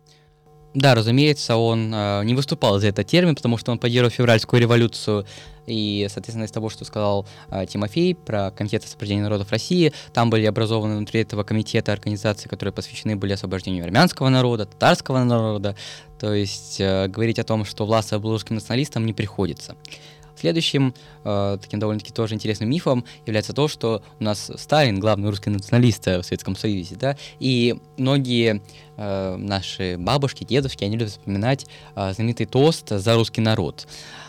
Да, 0.77 0.95
разумеется, 0.95 1.57
он 1.57 1.91
э, 1.95 2.23
не 2.25 2.35
выступал 2.35 2.79
за 2.79 2.89
этот 2.89 3.07
термин, 3.07 3.35
потому 3.35 3.57
что 3.57 3.73
он 3.73 3.79
поддерживал 3.79 4.11
февральскую 4.11 4.61
революцию. 4.61 5.25
И, 5.67 6.07
соответственно, 6.11 6.45
из 6.45 6.51
того, 6.51 6.69
что 6.69 6.85
сказал 6.85 7.27
э, 7.51 7.65
Тимофей 7.65 8.15
про 8.15 8.51
Комитет 8.51 8.85
освобождения 8.85 9.23
народов 9.23 9.51
России, 9.51 9.95
там 10.13 10.29
были 10.29 10.45
образованы 10.45 10.99
внутри 10.99 11.23
этого 11.23 11.45
комитета 11.45 11.93
организации, 11.93 12.51
которые 12.51 12.75
посвящены 12.75 13.17
были 13.17 13.33
освобождению 13.33 13.85
армянского 13.85 14.29
народа, 14.29 14.67
татарского 14.67 15.25
народа. 15.25 15.77
То 16.21 16.35
есть 16.35 16.79
э, 16.79 17.09
говорить 17.09 17.39
о 17.39 17.45
том, 17.45 17.65
что 17.65 17.87
Власов 17.87 18.21
был 18.21 18.33
русским 18.33 18.57
националистом, 18.57 19.07
не 19.07 19.15
приходится. 19.15 19.77
Следующим 20.39 20.95
э, 21.25 21.59
таким 21.61 21.81
довольно-таки 21.81 22.13
тоже 22.13 22.35
интересным 22.35 22.71
мифом 22.71 23.05
является 23.25 23.53
то, 23.53 23.69
что 23.69 24.03
у 24.21 24.25
нас 24.25 24.51
Сталин 24.57 25.01
главный 25.01 25.31
русский 25.31 25.51
националист 25.51 26.07
э, 26.09 26.21
в 26.21 26.25
Советском 26.25 26.57
Союзе, 26.57 26.97
да, 26.97 27.17
и 27.41 27.77
многие 27.97 28.61
э, 28.97 29.37
наши 29.37 29.97
бабушки, 29.99 30.45
дедушки, 30.45 30.85
они 30.85 30.97
любят 30.97 31.13
вспоминать 31.13 31.67
э, 31.95 32.13
знаменитый 32.13 32.47
тост 32.47 32.89
за 32.91 33.15
русский 33.15 33.41
народ. 33.41 33.87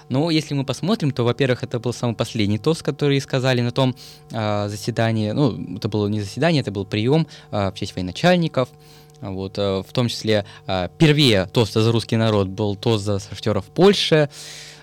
Но 0.09 0.29
если 0.29 0.53
мы 0.53 0.63
посмотрим, 0.63 1.11
то, 1.11 1.23
во-первых, 1.23 1.63
это 1.63 1.79
был 1.79 1.91
самый 1.91 2.15
последний 2.15 2.57
тост, 2.57 2.81
который 2.81 3.19
сказали 3.19 3.61
на 3.61 3.71
том 3.71 3.95
э, 4.31 4.67
заседании, 4.69 5.31
ну, 5.31 5.75
это 5.75 5.89
было 5.89 6.07
не 6.07 6.21
заседание, 6.21 6.61
это 6.61 6.71
был 6.71 6.85
прием 6.85 7.27
э, 7.51 7.71
в 7.71 7.73
честь 7.75 7.95
военачальников, 7.95 8.69
вот, 9.21 9.57
э, 9.57 9.83
в 9.85 9.91
том 9.91 10.07
числе 10.07 10.45
э, 10.67 10.89
первее 10.97 11.47
тоста 11.47 11.81
за 11.81 11.91
русский 11.91 12.17
народ 12.17 12.47
был 12.47 12.75
тост 12.75 13.03
за 13.03 13.19
шахтеров 13.19 13.65
Польши, 13.65 14.29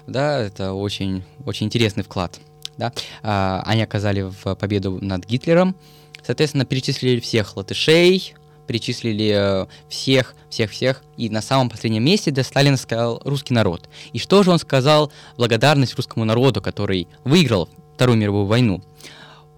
да, 0.06 0.38
это 0.40 0.72
очень, 0.72 1.24
очень 1.46 1.66
интересный 1.66 2.02
вклад, 2.02 2.38
да. 2.76 2.92
А, 3.22 3.62
они 3.66 3.82
оказали 3.82 4.22
в 4.22 4.54
победу 4.54 4.98
над 5.00 5.26
Гитлером, 5.26 5.76
соответственно, 6.22 6.64
перечислили 6.64 7.20
всех 7.20 7.56
латышей, 7.56 8.34
перечислили 8.66 9.32
э, 9.34 9.66
всех, 9.88 10.34
всех, 10.48 10.70
всех, 10.70 11.02
и 11.16 11.28
на 11.28 11.42
самом 11.42 11.68
последнем 11.68 12.04
месте 12.04 12.30
до 12.30 12.42
Сталина 12.42 12.76
сказал 12.76 13.20
русский 13.24 13.54
народ. 13.54 13.88
И 14.12 14.18
что 14.18 14.42
же 14.42 14.50
он 14.50 14.58
сказал 14.58 15.12
благодарность 15.36 15.94
русскому 15.96 16.24
народу, 16.24 16.62
который 16.62 17.08
выиграл 17.24 17.68
Вторую 17.94 18.18
мировую 18.18 18.46
войну? 18.46 18.82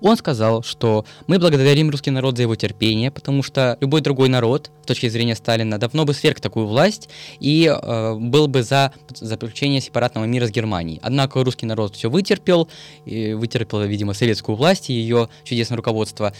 Он 0.00 0.16
сказал, 0.16 0.62
что 0.62 1.04
мы 1.26 1.38
благодарим 1.38 1.90
русский 1.90 2.10
народ 2.10 2.36
за 2.36 2.42
его 2.42 2.54
терпение, 2.54 3.10
потому 3.10 3.42
что 3.42 3.78
любой 3.80 4.00
другой 4.02 4.28
народ, 4.28 4.70
с 4.82 4.86
точки 4.86 5.08
зрения 5.08 5.34
Сталина, 5.34 5.78
давно 5.78 6.04
бы 6.04 6.12
сверг 6.12 6.40
такую 6.40 6.66
власть 6.66 7.08
и 7.40 7.66
э, 7.66 8.14
был 8.14 8.46
бы 8.46 8.62
за 8.62 8.92
заключение 9.08 9.80
сепаратного 9.80 10.24
мира 10.24 10.46
с 10.46 10.50
Германией. 10.50 11.00
Однако 11.02 11.42
русский 11.42 11.66
народ 11.66 11.96
все 11.96 12.10
вытерпел, 12.10 12.68
и 13.04 13.32
вытерпел, 13.32 13.82
видимо, 13.82 14.12
советскую 14.12 14.56
власть 14.56 14.90
и 14.90 14.92
ее 14.92 15.28
чудесное 15.44 15.76
руководство, 15.76 16.32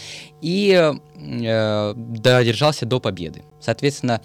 и 0.43 0.93
э, 1.15 1.95
додержался 1.97 2.85
до 2.87 3.01
победы. 3.01 3.43
Соответственно, 3.61 4.21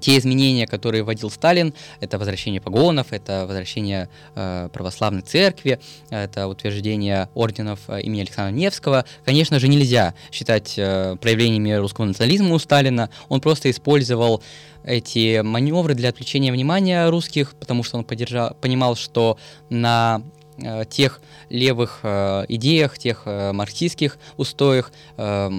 те 0.00 0.18
изменения, 0.18 0.66
которые 0.66 1.02
вводил 1.02 1.30
Сталин, 1.30 1.74
это 2.00 2.18
возвращение 2.18 2.60
погонов, 2.60 3.12
это 3.12 3.46
возвращение 3.46 4.08
э, 4.34 4.68
православной 4.72 5.22
церкви, 5.22 5.80
это 6.10 6.46
утверждение 6.46 7.28
орденов 7.34 7.80
э, 7.88 8.02
имени 8.02 8.20
Александра 8.20 8.54
Невского, 8.54 9.04
конечно 9.24 9.58
же, 9.58 9.68
нельзя 9.68 10.14
считать 10.30 10.74
э, 10.76 11.16
проявлениями 11.20 11.72
русского 11.72 12.04
национализма 12.04 12.54
у 12.54 12.58
Сталина. 12.58 13.10
Он 13.28 13.40
просто 13.40 13.70
использовал 13.70 14.42
эти 14.84 15.40
маневры 15.40 15.94
для 15.94 16.10
отвлечения 16.10 16.52
внимания 16.52 17.08
русских, 17.08 17.54
потому 17.58 17.82
что 17.82 17.98
он 17.98 18.04
поддержал, 18.04 18.56
понимал, 18.60 18.96
что 18.96 19.38
на 19.70 20.22
э, 20.56 20.84
тех 20.88 21.20
левых 21.50 22.00
э, 22.02 22.44
идеях, 22.48 22.98
тех 22.98 23.22
э, 23.24 23.52
марксистских 23.52 24.18
устоях, 24.36 24.92
э, 25.16 25.50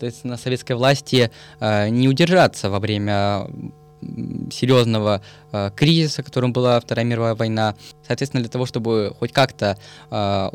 соответственно, 0.00 0.36
советской 0.38 0.72
власти 0.72 1.30
э, 1.60 1.88
не 1.90 2.08
удержаться 2.08 2.70
во 2.70 2.80
время 2.80 3.46
серьезного 4.50 5.20
э, 5.52 5.70
кризиса, 5.76 6.22
которым 6.22 6.54
была 6.54 6.80
Вторая 6.80 7.04
мировая 7.04 7.34
война. 7.34 7.74
Соответственно, 8.06 8.42
для 8.42 8.50
того, 8.50 8.64
чтобы 8.64 9.14
хоть 9.18 9.32
как-то 9.32 9.76
э, 10.10 10.50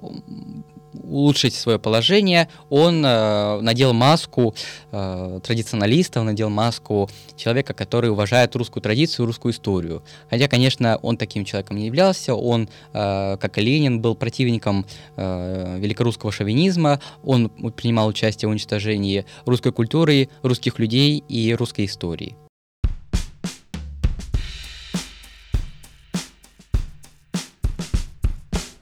улучшить 1.03 1.53
свое 1.53 1.79
положение, 1.79 2.49
он 2.69 3.05
э, 3.05 3.61
надел 3.61 3.93
маску 3.93 4.55
э, 4.91 5.39
традиционалиста, 5.43 6.19
он 6.19 6.27
надел 6.27 6.49
маску 6.49 7.09
человека, 7.35 7.73
который 7.73 8.09
уважает 8.09 8.55
русскую 8.55 8.81
традицию, 8.81 9.25
русскую 9.25 9.51
историю. 9.51 10.03
Хотя, 10.29 10.47
конечно, 10.47 10.97
он 11.01 11.17
таким 11.17 11.45
человеком 11.45 11.77
не 11.77 11.87
являлся, 11.87 12.35
он, 12.35 12.69
э, 12.93 13.37
как 13.39 13.57
и 13.57 13.61
Ленин, 13.61 14.01
был 14.01 14.15
противником 14.15 14.85
э, 15.15 15.77
великорусского 15.79 16.31
шовинизма, 16.31 16.99
он 17.23 17.49
принимал 17.49 18.07
участие 18.07 18.49
в 18.49 18.51
уничтожении 18.51 19.25
русской 19.45 19.71
культуры, 19.71 20.29
русских 20.41 20.79
людей 20.79 21.23
и 21.27 21.53
русской 21.55 21.85
истории. 21.85 22.35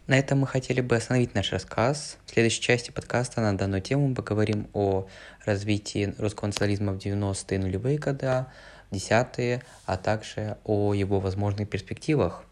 На 0.05 0.19
этом 0.19 0.39
мы 0.39 0.47
хотели 0.47 0.81
бы 0.81 0.97
остановить 0.97 1.33
наш 1.33 1.53
рассказ. 1.53 2.17
В 2.25 2.31
следующей 2.31 2.61
части 2.61 2.91
подкаста 2.91 3.39
на 3.39 3.57
данную 3.57 3.81
тему 3.81 4.09
мы 4.09 4.15
поговорим 4.15 4.67
о 4.73 5.07
развитии 5.45 6.13
русского 6.17 6.47
национализма 6.47 6.91
в 6.91 6.97
90-е 6.97 7.59
нулевые 7.59 7.97
годы, 7.97 8.45
10-е, 8.91 9.63
а 9.85 9.97
также 9.97 10.57
о 10.65 10.93
его 10.93 11.21
возможных 11.21 11.69
перспективах. 11.69 12.43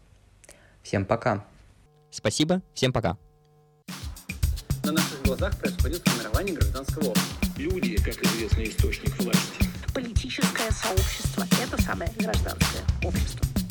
Всем 0.82 1.04
пока! 1.04 1.44
Спасибо, 2.10 2.62
всем 2.72 2.90
пока. 2.90 3.18
На 4.82 4.92
наших 4.92 5.22
глазах 5.22 5.56
происходит 5.58 6.08
формирование 6.08 6.54
гражданского 6.54 7.10
общества. 7.10 7.48
Люди, 7.58 7.96
как 7.96 8.16
известный 8.24 8.70
источник 8.70 9.14
власти. 9.20 9.70
Политическое 9.94 10.70
сообщество– 10.70 11.44
это 11.62 11.80
самое 11.82 12.10
гражданское 12.18 12.80
общество. 13.04 13.61